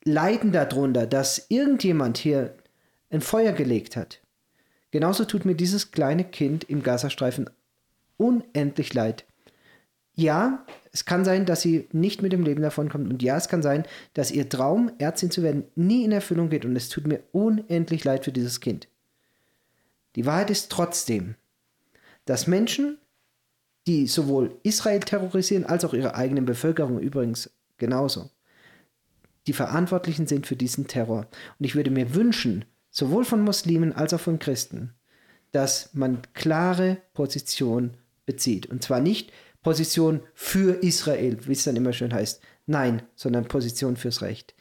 [0.04, 2.56] leiden darunter, dass irgendjemand hier
[3.10, 4.22] ein Feuer gelegt hat.
[4.92, 7.50] Genauso tut mir dieses kleine Kind im Gazastreifen
[8.18, 9.26] unendlich leid.
[10.16, 13.12] Ja, es kann sein, dass sie nicht mit dem Leben davonkommt.
[13.12, 16.66] Und ja, es kann sein, dass ihr Traum, Ärztin zu werden, nie in Erfüllung geht.
[16.66, 18.88] Und es tut mir unendlich leid für dieses Kind.
[20.16, 21.36] Die Wahrheit ist trotzdem,
[22.28, 23.00] dass Menschen,
[23.88, 28.30] die sowohl Israel terrorisieren als auch ihre eigene Bevölkerung übrigens genauso,
[29.48, 31.28] die Verantwortlichen sind für diesen Terror.
[31.58, 34.94] Und ich würde mir wünschen, sowohl von Muslimen als auch von Christen,
[35.52, 38.66] dass man klare Position bezieht.
[38.66, 39.32] Und zwar nicht
[39.64, 42.42] Position für Israel, wie es dann immer schön heißt.
[42.66, 44.54] Nein, sondern Position fürs Recht.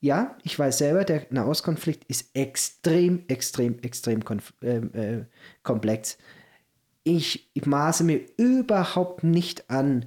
[0.00, 4.20] Ja, ich weiß selber, der Nahostkonflikt ist extrem, extrem, extrem
[4.60, 5.24] äh, äh,
[5.62, 6.18] komplex.
[7.04, 10.06] Ich, maße mir überhaupt nicht an,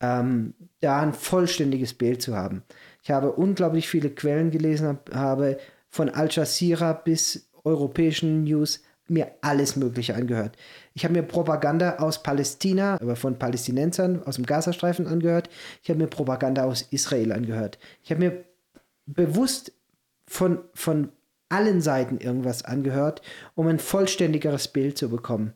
[0.00, 2.62] ähm, da ein vollständiges Bild zu haben.
[3.02, 5.58] Ich habe unglaublich viele Quellen gelesen, habe
[5.88, 10.56] von Al Jazeera bis europäischen News mir alles Mögliche angehört.
[10.94, 15.48] Ich habe mir Propaganda aus Palästina, aber von Palästinensern aus dem Gazastreifen angehört.
[15.82, 17.78] Ich habe mir Propaganda aus Israel angehört.
[18.02, 18.44] Ich habe mir
[19.06, 19.72] bewusst
[20.26, 21.12] von, von
[21.48, 23.22] allen Seiten irgendwas angehört,
[23.54, 25.52] um ein vollständigeres Bild zu bekommen.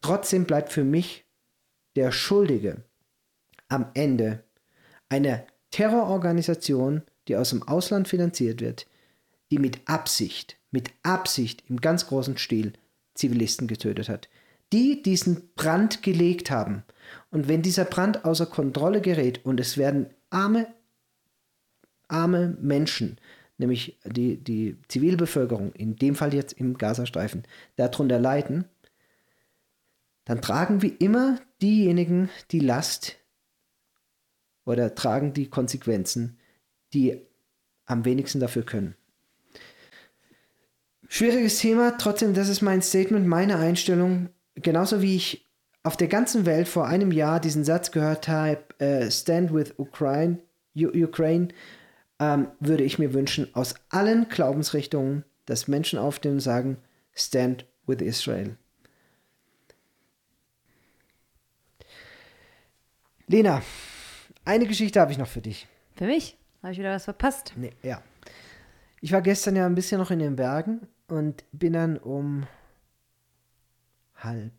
[0.00, 1.24] Trotzdem bleibt für mich
[1.96, 2.84] der Schuldige
[3.68, 4.44] am Ende
[5.08, 8.86] eine Terrororganisation, die aus dem Ausland finanziert wird,
[9.50, 12.74] die mit Absicht mit Absicht im ganz großen Stil
[13.14, 14.28] Zivilisten getötet hat.
[14.74, 16.82] Die diesen Brand gelegt haben.
[17.30, 20.66] Und wenn dieser Brand außer Kontrolle gerät und es werden arme,
[22.08, 23.16] arme Menschen,
[23.56, 27.44] nämlich die, die Zivilbevölkerung, in dem Fall jetzt im Gazastreifen,
[27.76, 28.66] darunter leiden,
[30.26, 33.16] dann tragen wie immer diejenigen die Last
[34.66, 36.38] oder tragen die Konsequenzen,
[36.92, 37.22] die
[37.86, 38.96] am wenigsten dafür können.
[41.08, 44.28] Schwieriges Thema, trotzdem, das ist mein Statement, meine Einstellung.
[44.56, 45.46] Genauso wie ich
[45.84, 50.38] auf der ganzen Welt vor einem Jahr diesen Satz gehört habe, uh, Stand with Ukraine,
[50.74, 51.48] Ukraine,
[52.18, 56.78] ähm, würde ich mir wünschen, aus allen Glaubensrichtungen, dass Menschen aufstehen und sagen,
[57.14, 58.56] Stand with Israel.
[63.28, 63.60] Lena,
[64.44, 65.66] eine Geschichte habe ich noch für dich.
[65.96, 66.36] Für mich?
[66.62, 67.54] Habe ich wieder was verpasst?
[67.56, 68.00] Nee, ja.
[69.00, 72.46] Ich war gestern ja ein bisschen noch in den Bergen und bin dann um
[74.14, 74.52] halb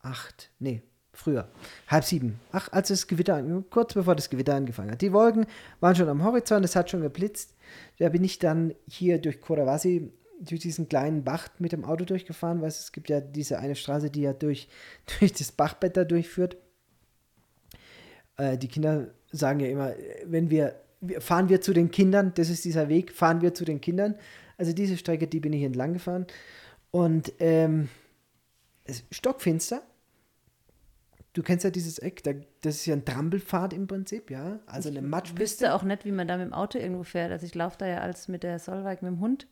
[0.00, 0.82] acht, nee,
[1.14, 1.48] früher,
[1.88, 5.00] halb sieben, ach, als das Gewitter, kurz bevor das Gewitter angefangen hat.
[5.00, 5.46] Die Wolken
[5.80, 7.54] waren schon am Horizont, es hat schon geblitzt.
[7.98, 12.60] Da bin ich dann hier durch Korawasi, durch diesen kleinen Bach mit dem Auto durchgefahren,
[12.60, 14.68] weil es gibt ja diese eine Straße, die ja durch,
[15.18, 16.58] durch das Bachbett da durchführt.
[18.36, 19.92] Äh, die Kinder sagen ja immer,
[20.24, 20.74] wenn wir,
[21.18, 24.14] fahren wir zu den Kindern, das ist dieser Weg, fahren wir zu den Kindern.
[24.58, 26.26] Also diese Strecke, die bin ich entlang gefahren.
[26.90, 27.88] Und ähm,
[29.10, 29.82] stockfinster.
[31.32, 32.32] Du kennst ja dieses Eck, da,
[32.62, 34.58] das ist ja ein Trampelpfad im Prinzip, ja.
[34.64, 35.42] Also eine Matschpiste.
[35.42, 37.30] Ich wüsste auch nicht, wie man da mit dem Auto irgendwo fährt.
[37.30, 39.46] Also ich laufe da ja als mit der Solveig mit dem Hund,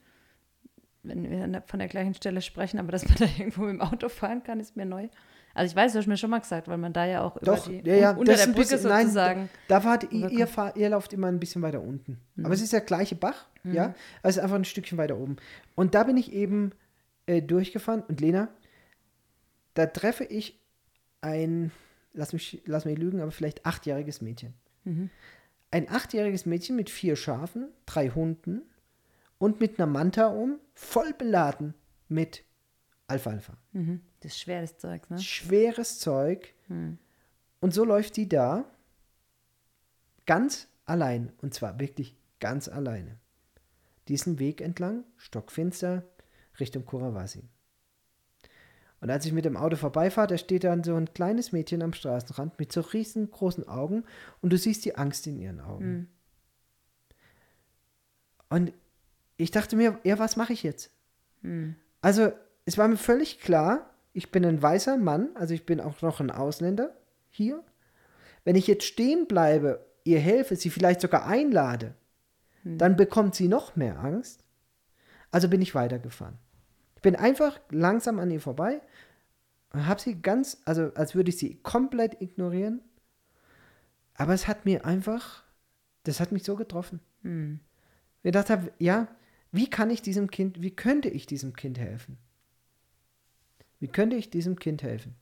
[1.02, 4.08] wenn wir von der gleichen Stelle sprechen, aber dass man da irgendwo mit dem Auto
[4.08, 5.08] fahren kann, ist mir neu.
[5.54, 7.68] Also ich weiß, du hast mir schon mal gesagt, weil man da ja auch Doch,
[7.68, 9.40] die, ja, ja, unter der Brücke bisschen, sozusagen.
[9.40, 12.18] Nein, da fahrt ihr, ihr, fahr, ihr lauft immer ein bisschen weiter unten.
[12.34, 12.44] Mhm.
[12.44, 13.72] Aber es ist der gleiche Bach, mhm.
[13.72, 13.94] ja.
[14.22, 15.36] Also einfach ein Stückchen weiter oben.
[15.76, 16.72] Und da bin ich eben
[17.26, 18.48] äh, durchgefahren und Lena,
[19.74, 20.60] da treffe ich
[21.20, 21.70] ein,
[22.12, 24.54] lass mich, lass mich lügen, aber vielleicht achtjähriges Mädchen.
[24.82, 25.10] Mhm.
[25.70, 28.62] Ein achtjähriges Mädchen mit vier Schafen, drei Hunden
[29.38, 31.74] und mit einer Manta um, voll beladen
[32.08, 32.44] mit
[33.06, 33.56] Alfalfa.
[33.72, 34.00] Mhm.
[34.24, 35.18] Das ist schweres Zeug, ne?
[35.18, 36.54] Schweres Zeug.
[36.68, 36.96] Mhm.
[37.60, 38.64] Und so läuft die da
[40.24, 41.30] ganz allein.
[41.42, 43.18] Und zwar wirklich ganz alleine.
[44.08, 46.04] Diesen Weg entlang, stockfinster,
[46.58, 47.42] Richtung Kurawasi.
[49.02, 51.92] Und als ich mit dem Auto vorbeifahre, da steht dann so ein kleines Mädchen am
[51.92, 54.04] Straßenrand mit so riesengroßen Augen
[54.40, 55.92] und du siehst die Angst in ihren Augen.
[55.92, 56.08] Mhm.
[58.48, 58.72] Und
[59.36, 60.90] ich dachte mir, ja, was mache ich jetzt?
[61.42, 61.76] Mhm.
[62.00, 62.32] Also
[62.64, 66.20] es war mir völlig klar, ich bin ein weißer Mann, also ich bin auch noch
[66.20, 66.96] ein Ausländer
[67.28, 67.62] hier.
[68.44, 71.94] Wenn ich jetzt stehen bleibe, ihr helfe, sie vielleicht sogar einlade,
[72.64, 74.42] dann bekommt sie noch mehr Angst.
[75.30, 76.38] Also bin ich weitergefahren.
[76.96, 78.80] Ich bin einfach langsam an ihr vorbei
[79.74, 82.80] habe sie ganz, also als würde ich sie komplett ignorieren.
[84.14, 85.42] Aber es hat mir einfach,
[86.04, 87.00] das hat mich so getroffen.
[87.22, 87.60] Hm.
[88.18, 89.08] Ich gedacht habe, ja,
[89.50, 92.18] wie kann ich diesem Kind, wie könnte ich diesem Kind helfen?
[93.84, 95.14] Wie könnte ich diesem Kind helfen?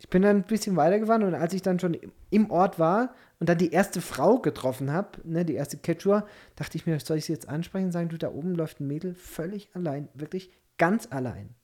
[0.00, 1.96] Ich bin dann ein bisschen weitergefahren und als ich dann schon
[2.30, 6.26] im Ort war und dann die erste Frau getroffen habe, ne, die erste Quechua,
[6.56, 8.88] dachte ich mir, soll ich sie jetzt ansprechen und sagen, du, da oben läuft ein
[8.88, 11.54] Mädel völlig allein, wirklich ganz allein.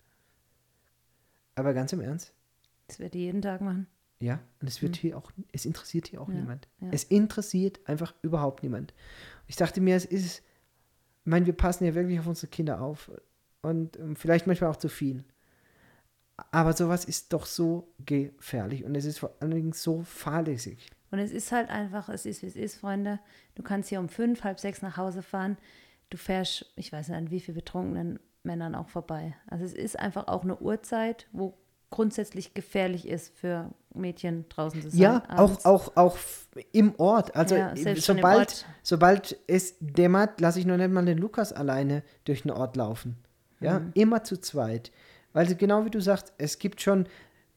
[1.57, 2.33] Aber ganz im Ernst,
[2.87, 3.89] Das wird die jeden Tag machen.
[4.21, 6.35] ja, und es wird hier auch, es interessiert hier auch Hm.
[6.37, 6.69] Ja, niemand.
[6.83, 6.89] ja.
[6.93, 8.95] Es interessiert einfach überhaupt niemand.
[9.49, 10.43] Ich dachte mir, es ist, ich
[11.25, 13.11] meine, wir passen ja wirklich auf unsere Kinder auf
[13.67, 15.25] und ähm, vielleicht manchmal auch zu viel.
[16.51, 20.91] Aber sowas ist doch so gefährlich und es ist vor allen Dingen so fahrlässig.
[21.11, 23.21] Und es ist halt einfach, es ist, wie es ist, Freunde.
[23.55, 25.57] Du kannst hier um fünf, halb sechs nach Hause fahren.
[26.11, 29.35] Du fährst, ich weiß nicht, an wie viele betrunkenen Männern auch vorbei.
[29.49, 31.57] Also es ist einfach auch eine Uhrzeit, wo
[31.91, 35.01] grundsätzlich gefährlich ist für Mädchen draußen zu sein.
[35.01, 35.65] Ja, auch, abends.
[35.65, 36.19] auch, auch
[36.73, 37.35] im Ort.
[37.35, 38.67] Also Ja, sobald, Ort.
[38.83, 43.17] sobald es dämmert, lasse ich noch nicht mal den Lukas alleine durch den Ort laufen.
[43.61, 43.91] Ja, Mhm.
[43.95, 44.91] immer zu zweit.
[45.33, 47.07] Weil genau wie du sagst, es gibt schon,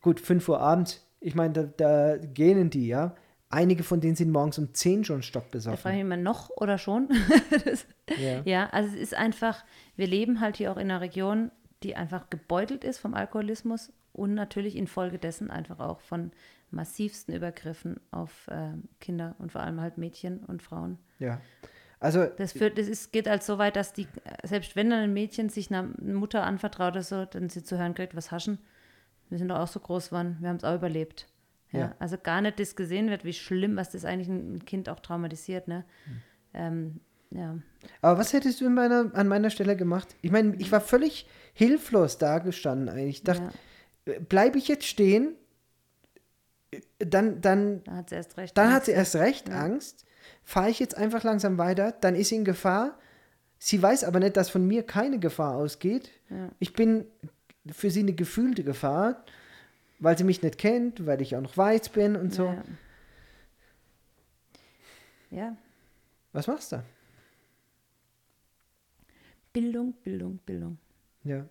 [0.01, 3.15] gut, 5 Uhr abends, ich meine, da, da gähnen die, ja.
[3.51, 5.91] Einige von denen sind morgens um 10 schon Da frage stockbesoffen.
[5.95, 7.09] ich immer noch oder schon.
[7.65, 7.85] das,
[8.17, 8.41] Ja.
[8.45, 9.63] ja, also es ist einfach,
[9.95, 11.51] wir leben halt hier auch in einer Region,
[11.83, 16.31] die einfach gebeutelt ist vom Alkoholismus und natürlich infolgedessen einfach auch von
[16.71, 20.97] massivsten Übergriffen auf äh, Kinder und vor allem halt Mädchen und Frauen.
[21.19, 21.41] ja.
[21.99, 24.07] Also, Das, führt, das ist, geht halt so weit, dass die,
[24.43, 27.93] selbst wenn dann ein Mädchen sich einer Mutter anvertraut oder so, dann sie zu hören
[27.93, 28.59] kriegt, was haschen.
[29.29, 31.27] Wir sind doch auch so groß geworden, wir haben es auch überlebt.
[31.71, 31.95] Ja, Ja.
[31.99, 35.67] Also gar nicht das gesehen wird, wie schlimm, was das eigentlich ein Kind auch traumatisiert.
[35.67, 35.83] Ne?
[36.05, 36.21] Hm.
[36.53, 36.99] Ähm,
[37.31, 37.59] ja.
[38.01, 40.15] aber was hättest du in meiner, an meiner Stelle gemacht?
[40.21, 43.17] Ich meine, ich war völlig hilflos dagestanden eigentlich.
[43.17, 43.51] Ich dachte,
[44.07, 45.35] ja, bleibe ich jetzt stehen,
[46.97, 48.57] dann, dann da hat sie erst recht.
[48.57, 48.75] Dann Angst.
[48.75, 50.05] hat sie erst recht Angst.
[50.49, 52.97] Fahre ich jetzt einfach langsam weiter, dann ist sie in Gefahr.
[53.59, 56.09] Sie weiß aber nicht, dass von mir keine Gefahr ausgeht.
[56.31, 56.49] Ja.
[56.57, 57.05] Ich bin
[57.71, 59.23] für sie eine gefühlte Gefahr,
[59.99, 62.45] weil sie mich nicht kennt, weil ich auch noch weiß bin und so.
[62.45, 62.63] Ja.
[65.29, 65.57] ja,
[66.33, 66.83] Was machst du?
[69.53, 70.79] Bildung, Bildung, Bildung.
[71.25, 71.45] Ja.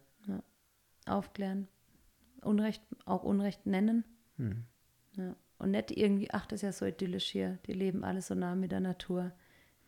[1.06, 1.68] Aufklären.
[2.42, 4.02] Unrecht, auch Unrecht nennen.
[4.38, 4.64] Hm.
[5.14, 5.36] Ja.
[5.58, 7.58] Und nicht irgendwie, ach, das ist ja so idyllisch hier.
[7.66, 9.32] Die leben alle so nah mit der Natur.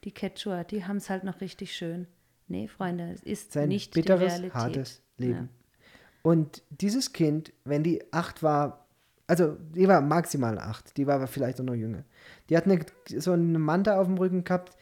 [0.05, 2.07] Die Quechua, die haben es halt noch richtig schön.
[2.49, 4.55] Nee, Freunde, es ist Sein nicht bitteres, die Realität.
[4.55, 5.35] hartes Leben.
[5.35, 6.19] Ja.
[6.23, 8.87] Und dieses Kind, wenn die acht war,
[9.29, 12.03] also die war maximal acht, die war aber vielleicht auch noch jünger.
[12.49, 14.77] Die hat eine, so eine Manta auf dem Rücken gehabt.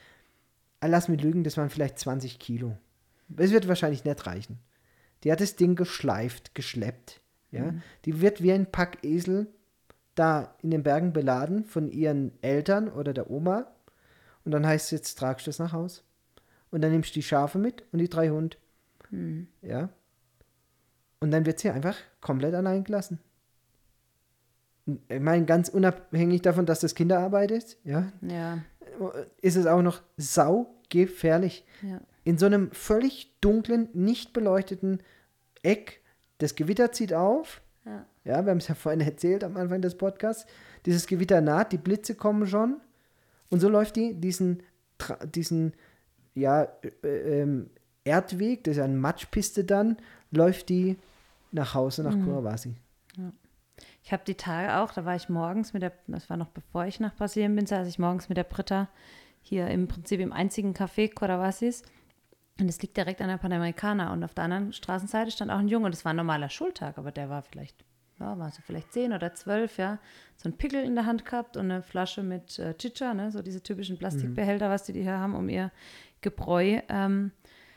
[0.81, 2.79] Ah, Lass mich lügen, das waren vielleicht 20 Kilo.
[3.37, 4.59] Es wird wahrscheinlich nicht reichen.
[5.23, 7.21] Die hat das Ding geschleift, geschleppt.
[7.51, 7.75] Ja?
[8.05, 9.49] Die wird wie ein Packesel
[10.19, 13.67] da in den Bergen beladen von ihren Eltern oder der Oma.
[14.45, 16.05] Und dann heißt es jetzt, tragst du das nach Haus.
[16.71, 18.57] Und dann nimmst du die Schafe mit und die drei Hunde.
[19.63, 19.89] Ja.
[21.21, 23.19] Und dann wird sie einfach komplett allein gelassen.
[25.09, 28.59] Ich meine, ganz unabhängig davon, dass das Kinderarbeit ist, ja, Ja,
[29.43, 31.65] ist es auch noch saugefährlich.
[31.83, 32.01] ja.
[32.25, 35.03] In so einem völlig dunklen, nicht beleuchteten
[35.63, 36.03] Eck,
[36.39, 37.63] das Gewitter zieht auf.
[38.29, 38.37] Ja.
[38.37, 40.47] Ja, wir haben es ja vorhin erzählt am Anfang des Podcasts.
[40.87, 42.81] Dieses Gewitter naht, die Blitze kommen schon.
[43.51, 44.63] Und so läuft die diesen,
[45.35, 45.73] diesen
[46.35, 46.69] ja,
[47.03, 47.71] äh, ähm,
[48.05, 49.97] Erdweg, das ist ja eine Matschpiste dann,
[50.31, 50.97] läuft die
[51.53, 52.77] nach Hause nach Kurawasi.
[54.03, 56.87] Ich habe die Tage auch, da war ich morgens mit der, das war noch bevor
[56.87, 58.89] ich nach Brasilien bin, saß ich morgens mit der Britta
[59.41, 61.83] hier im Prinzip im einzigen Café Coravasis.
[62.61, 64.13] Und es liegt direkt an der Panamericana.
[64.13, 65.87] Und auf der anderen Straßenseite stand auch ein Junge.
[65.87, 67.85] Und das war ein normaler Schultag, aber der war vielleicht,
[68.21, 69.99] ja, war so vielleicht zehn oder zwölf, ja.
[70.37, 73.43] So ein Pickel in der Hand gehabt und eine Flasche mit äh, Chicha, ne, so
[73.43, 75.71] diese typischen Plastikbehälter, was die, die hier haben, um ihr
[76.21, 77.31] Gebräu ähm,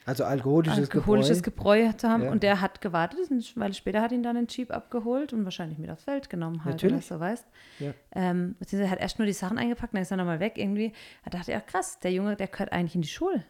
[0.06, 1.82] Also alkoholisches, alkoholisches Gebräu.
[1.84, 2.24] Gebräu zu haben.
[2.24, 2.32] Ja.
[2.32, 5.78] Und der hat gewartet, eine Weile später hat ihn dann ein Jeep abgeholt und wahrscheinlich
[5.78, 7.06] mit aufs Feld genommen halt Natürlich.
[7.06, 7.46] so, weißt.
[7.80, 7.94] Ja.
[8.14, 10.94] Ähm, beziehungsweise er hat erst nur die Sachen eingepackt, dann ist er nochmal weg irgendwie.
[11.24, 13.44] Da dachte ich, ja krass, der Junge, der gehört eigentlich in die Schule.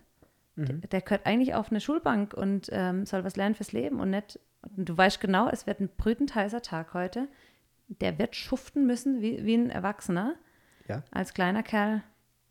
[0.58, 0.82] Der, Mhm.
[0.82, 4.38] der gehört eigentlich auf eine Schulbank und ähm, soll was lernen fürs Leben und nicht.
[4.78, 7.28] Und du weißt genau, es wird ein brütend heißer Tag heute.
[7.88, 10.36] Der wird schuften müssen wie, wie ein Erwachsener.
[10.88, 11.04] Ja.
[11.12, 12.04] Als kleiner Kerl.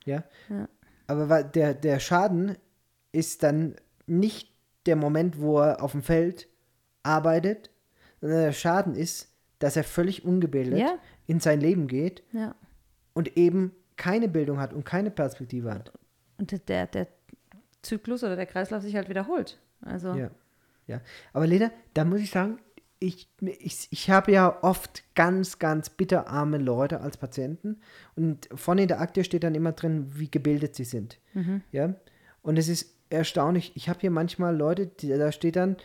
[0.04, 0.24] Ja.
[0.48, 0.68] Ja.
[1.06, 2.56] Aber der, der Schaden
[3.12, 4.52] ist dann nicht
[4.86, 6.48] der Moment, wo er auf dem Feld
[7.02, 7.70] arbeitet,
[8.20, 10.94] sondern der Schaden ist, dass er völlig ungebildet Ja.
[11.26, 12.54] in sein Leben geht Ja.
[13.14, 15.92] und eben keine Bildung hat und keine Perspektive hat.
[16.38, 17.06] Und der, der
[17.82, 19.58] Zyklus oder der Kreislauf sich halt wiederholt.
[19.82, 20.30] Also, Ja.
[20.90, 21.00] Ja.
[21.32, 22.58] Aber Lena, da muss ich sagen,
[22.98, 27.80] ich, ich, ich habe ja oft ganz, ganz bitterarme Leute als Patienten
[28.14, 31.18] und vorne in der Akte steht dann immer drin, wie gebildet sie sind.
[31.72, 31.94] Ja.
[32.42, 33.72] Und es ist erstaunlich.
[33.74, 35.76] Ich habe hier manchmal Leute, die, da steht dann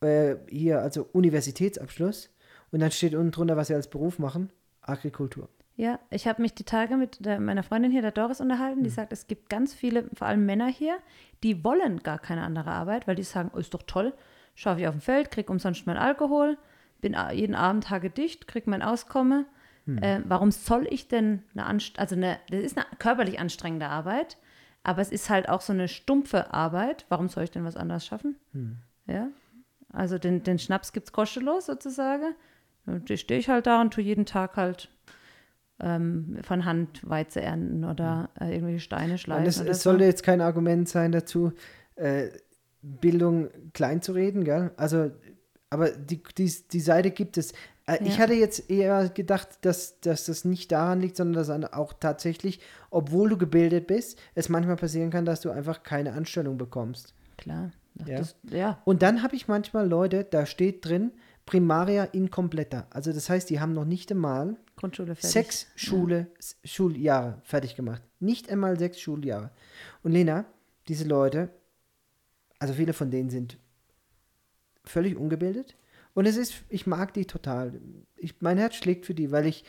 [0.00, 2.30] äh, hier, also Universitätsabschluss
[2.70, 4.50] und dann steht unten drunter, was sie als Beruf machen.
[4.80, 5.48] Agrikultur.
[5.76, 8.82] Ja, ich habe mich die Tage mit der, meiner Freundin hier, der Doris, unterhalten.
[8.82, 10.98] Die sagt, es gibt ganz viele, vor allem Männer hier,
[11.42, 14.12] die wollen gar keine andere Arbeit, weil die sagen, oh, ist doch toll,
[14.54, 16.58] schaffe ich auf dem Feld, krieg umsonst mein Alkohol,
[17.00, 19.46] bin jeden Abend tagedicht, krieg mein Auskommen.
[19.84, 24.36] Äh, warum soll ich denn eine, Anst also eine, das ist eine körperlich anstrengende Arbeit,
[24.84, 27.04] aber es ist halt auch so eine stumpfe Arbeit.
[27.08, 28.36] Warum soll ich denn was anderes schaffen?
[29.06, 29.28] Ja,
[29.92, 32.34] also den, den Schnaps gibt es kostenlos sozusagen.
[32.86, 34.88] Und da stehe ich halt da und tue jeden Tag halt
[35.80, 39.44] ähm, von Hand Weize ernten oder äh, irgendwelche Steine schleifen.
[39.44, 39.90] Und es, es so.
[39.90, 41.52] sollte jetzt kein Argument sein dazu,
[41.96, 42.28] äh,
[42.82, 44.72] Bildung klein zu reden, gell?
[44.76, 45.10] Also,
[45.70, 47.52] aber die, die, die Seite gibt es.
[47.86, 48.22] Äh, Ich Ja.
[48.24, 52.60] hatte jetzt eher gedacht, dass, dass das nicht daran liegt, sondern dass auch tatsächlich,
[52.90, 57.14] obwohl du gebildet bist, es manchmal passieren kann, dass du einfach keine Anstellung bekommst.
[57.36, 57.70] Klar.
[58.02, 58.18] Ach, Ja.
[58.18, 58.80] Das, ja.
[58.84, 61.12] Und dann habe ich manchmal Leute, da steht drin,
[61.44, 62.86] Primaria incompleta.
[62.90, 65.30] Also das heißt, die haben noch nicht einmal Grundschule fertig.
[65.30, 68.00] sechs Schule, S- Schuljahre fertig gemacht.
[68.20, 69.50] Nicht einmal sechs Schuljahre.
[70.04, 70.44] Und Lena,
[70.88, 71.48] diese Leute,
[72.62, 73.58] also viele von denen sind
[74.84, 75.76] völlig ungebildet.
[76.14, 77.80] Und es ist, ich mag die total.
[78.14, 79.64] Ich, mein Herz schlägt für die, weil ich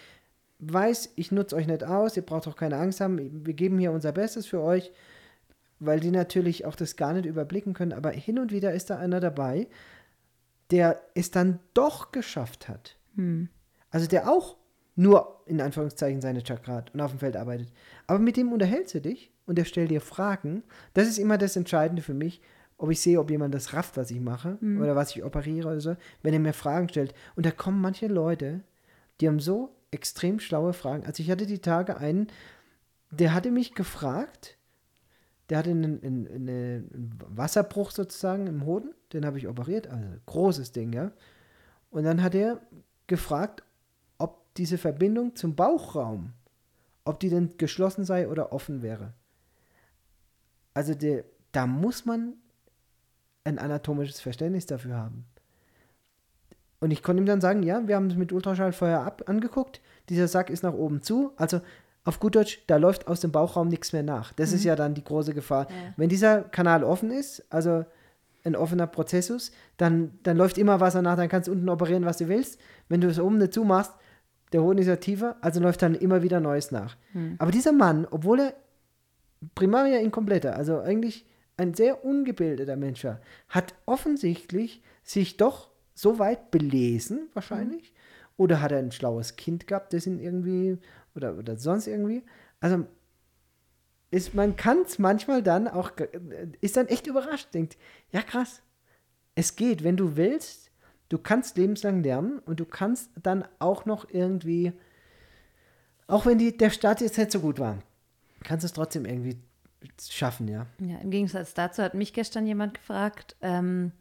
[0.60, 3.44] weiß, ich nutze euch nicht aus, ihr braucht auch keine Angst haben.
[3.48, 4.92] Wir geben hier unser Bestes für euch,
[5.80, 7.94] weil die natürlich auch das gar nicht überblicken können.
[7.94, 9.68] Aber hin und wieder ist da einer dabei,
[10.70, 12.96] der es dann doch geschafft hat.
[13.90, 14.58] Also der auch
[14.96, 17.74] nur in Anführungszeichen seine Chakra hat und auf dem Feld arbeitet.
[18.06, 20.62] Aber mit dem unterhältst du dich und der stellt dir Fragen.
[20.94, 22.40] Das ist immer das Entscheidende für mich,
[22.78, 25.82] ob ich sehe, ob jemand das rafft, was ich mache oder was ich operiere oder
[25.82, 27.14] so, wenn er mir Fragen stellt.
[27.36, 28.62] Und da kommen manche Leute,
[29.22, 31.06] die haben so extrem schlaue Fragen.
[31.06, 32.28] Also ich hatte die Tage einen,
[33.12, 34.58] der hatte mich gefragt,
[35.50, 40.72] der hatte einen, einen, einen Wasserbruch sozusagen im Hoden, den habe ich operiert, also großes
[40.72, 41.12] Ding, ja.
[41.92, 42.60] Und dann hat er
[43.08, 43.64] gefragt,
[44.18, 46.34] ob diese Verbindung zum Bauchraum,
[47.06, 49.14] ob die denn geschlossen sei oder offen wäre.
[50.74, 52.34] Also der, da muss man
[53.44, 55.26] ein anatomisches Verständnis dafür haben.
[56.80, 59.82] Und ich konnte ihm dann sagen, ja, wir haben es mit Ultraschall vorher ab, angeguckt,
[60.10, 61.62] dieser Sack ist nach oben zu, also
[62.04, 64.34] auf gut Deutsch, da läuft aus dem Bauchraum nichts mehr nach.
[64.34, 65.68] Das ist ja dann die große Gefahr.
[65.70, 65.94] Ja.
[65.96, 67.86] Wenn dieser Kanal offen ist, also
[68.44, 72.18] ein offener Prozessus, dann, dann läuft immer Wasser nach, dann kannst du unten operieren, was
[72.18, 72.60] du willst.
[72.90, 73.94] Wenn du es oben nicht zumachst,
[74.52, 76.98] der Hoden ist ja tiefer, also läuft dann immer wieder Neues nach.
[77.38, 78.54] Aber dieser Mann, obwohl er
[79.56, 81.26] Primaria incompleta, also eigentlich
[81.58, 87.94] ein sehr ungebildeter Mensch war, hat offensichtlich sich doch so weit belesen, wahrscheinlich.
[88.38, 90.80] Oder hat er ein schlaues Kind gehabt, das ihn irgendwie,
[91.16, 92.24] oder, oder sonst irgendwie.
[92.60, 92.86] Also,
[94.10, 96.10] ist, man kann es manchmal dann auch, ge-
[96.62, 97.78] ist dann echt überrascht, denkt,
[98.12, 98.62] ja krass,
[99.36, 100.72] es geht, wenn du willst,
[101.10, 104.74] du kannst lebenslang lernen und du kannst dann auch noch irgendwie,
[106.08, 107.80] auch wenn die, der Start jetzt nicht so gut war,
[108.44, 109.38] kannst du es trotzdem irgendwie
[110.02, 110.66] schaffen, ja.
[110.80, 113.92] Ja, im Gegensatz dazu hat mich gestern jemand gefragt, ähm,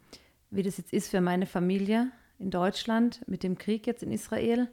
[0.50, 2.08] wie das jetzt ist für meine Familie
[2.38, 4.68] in Deutschland mit dem Krieg jetzt in Israel.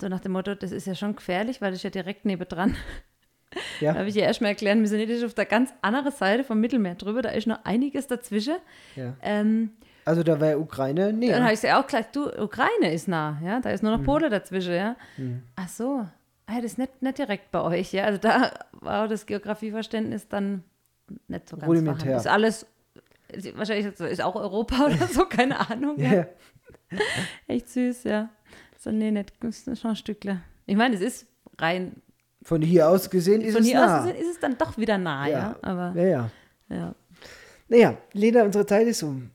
[0.00, 2.74] So nach dem Motto, das ist ja schon gefährlich, weil das ist ja direkt nebendran.
[3.80, 3.92] Ja.
[3.94, 6.60] Da habe ich ja erstmal erklärt, wir sind nicht auf der ganz anderen Seite vom
[6.60, 8.56] Mittelmeer drüber, da ist noch einiges dazwischen.
[8.94, 9.16] ja.
[9.22, 9.72] Ähm,
[10.04, 11.28] Also da wäre Ukraine, nee.
[11.28, 14.04] Dann habe ich sie auch gleich, du, Ukraine ist nah, ja, da ist nur noch
[14.04, 14.96] Polen dazwischen, ja.
[15.56, 16.06] Ach so,
[16.50, 18.04] ah, das ist nicht, nicht direkt bei euch, ja.
[18.04, 20.64] Also da war das Geografieverständnis dann
[21.28, 21.96] nicht so ganz Rudimentär.
[21.96, 22.20] vorhanden.
[22.20, 22.66] Ist alles,
[23.28, 25.98] ist, wahrscheinlich ist- auch Europa oder so, keine Ahnung.
[25.98, 26.12] Ja.
[26.14, 26.26] ja.
[27.46, 28.30] Echt süß, ja.
[28.78, 30.40] So, nee, nicht, das schon ein Stückle.
[30.66, 31.26] Ich meine, es ist
[31.58, 31.96] rein,
[32.42, 33.98] Von hier aus gesehen ist von es hier nah.
[33.98, 35.56] aus gesehen ist es dann doch wieder nah, ja.
[35.62, 36.30] Aber, ja, ja.
[36.70, 36.94] ja.
[37.68, 39.30] Naja, Lena, unsere Zeit ist um.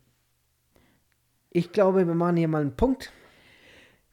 [1.52, 3.12] Ich glaube, wir machen hier mal einen Punkt.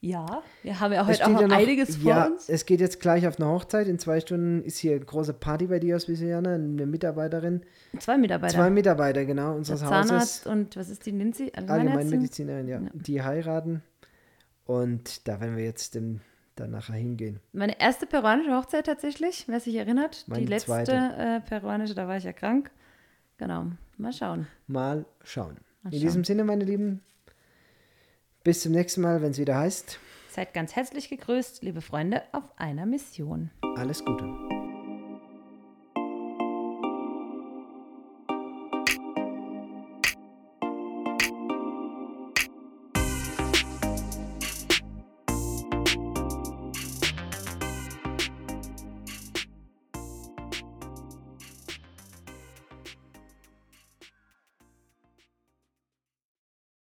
[0.04, 2.48] Ja, wir haben ja heute auch ja noch einiges vor ja, uns.
[2.48, 3.86] Es geht jetzt gleich auf eine Hochzeit.
[3.86, 7.62] In zwei Stunden ist hier eine große Party bei dir aus Visiana, eine Mitarbeiterin.
[8.00, 8.52] Zwei Mitarbeiter.
[8.54, 10.46] Zwei Mitarbeiter, genau, Der unseres Zahnarzt Hauses.
[10.46, 11.12] und was ist die?
[11.12, 11.70] Allgemeinärztin?
[11.70, 12.80] Allgemeinmedizinerin, ja.
[12.92, 13.84] Die heiraten.
[14.64, 16.20] Und da werden wir jetzt dem,
[16.56, 17.38] dann nachher hingehen.
[17.52, 20.24] Meine erste peruanische Hochzeit tatsächlich, wer sich erinnert.
[20.26, 20.92] Meine die letzte zweite.
[21.16, 22.72] äh, peruanische, da war ich ja krank.
[23.38, 23.66] Genau,
[23.98, 24.48] mal schauen.
[24.66, 25.58] Mal schauen.
[25.84, 26.00] Mal In schauen.
[26.00, 27.02] diesem Sinne, meine Lieben,
[28.44, 29.98] Bis zum nächsten Mal, wenn es wieder heißt.
[30.28, 33.50] Seid ganz herzlich gegrüßt, liebe Freunde, auf einer Mission.
[33.76, 34.24] Alles Gute.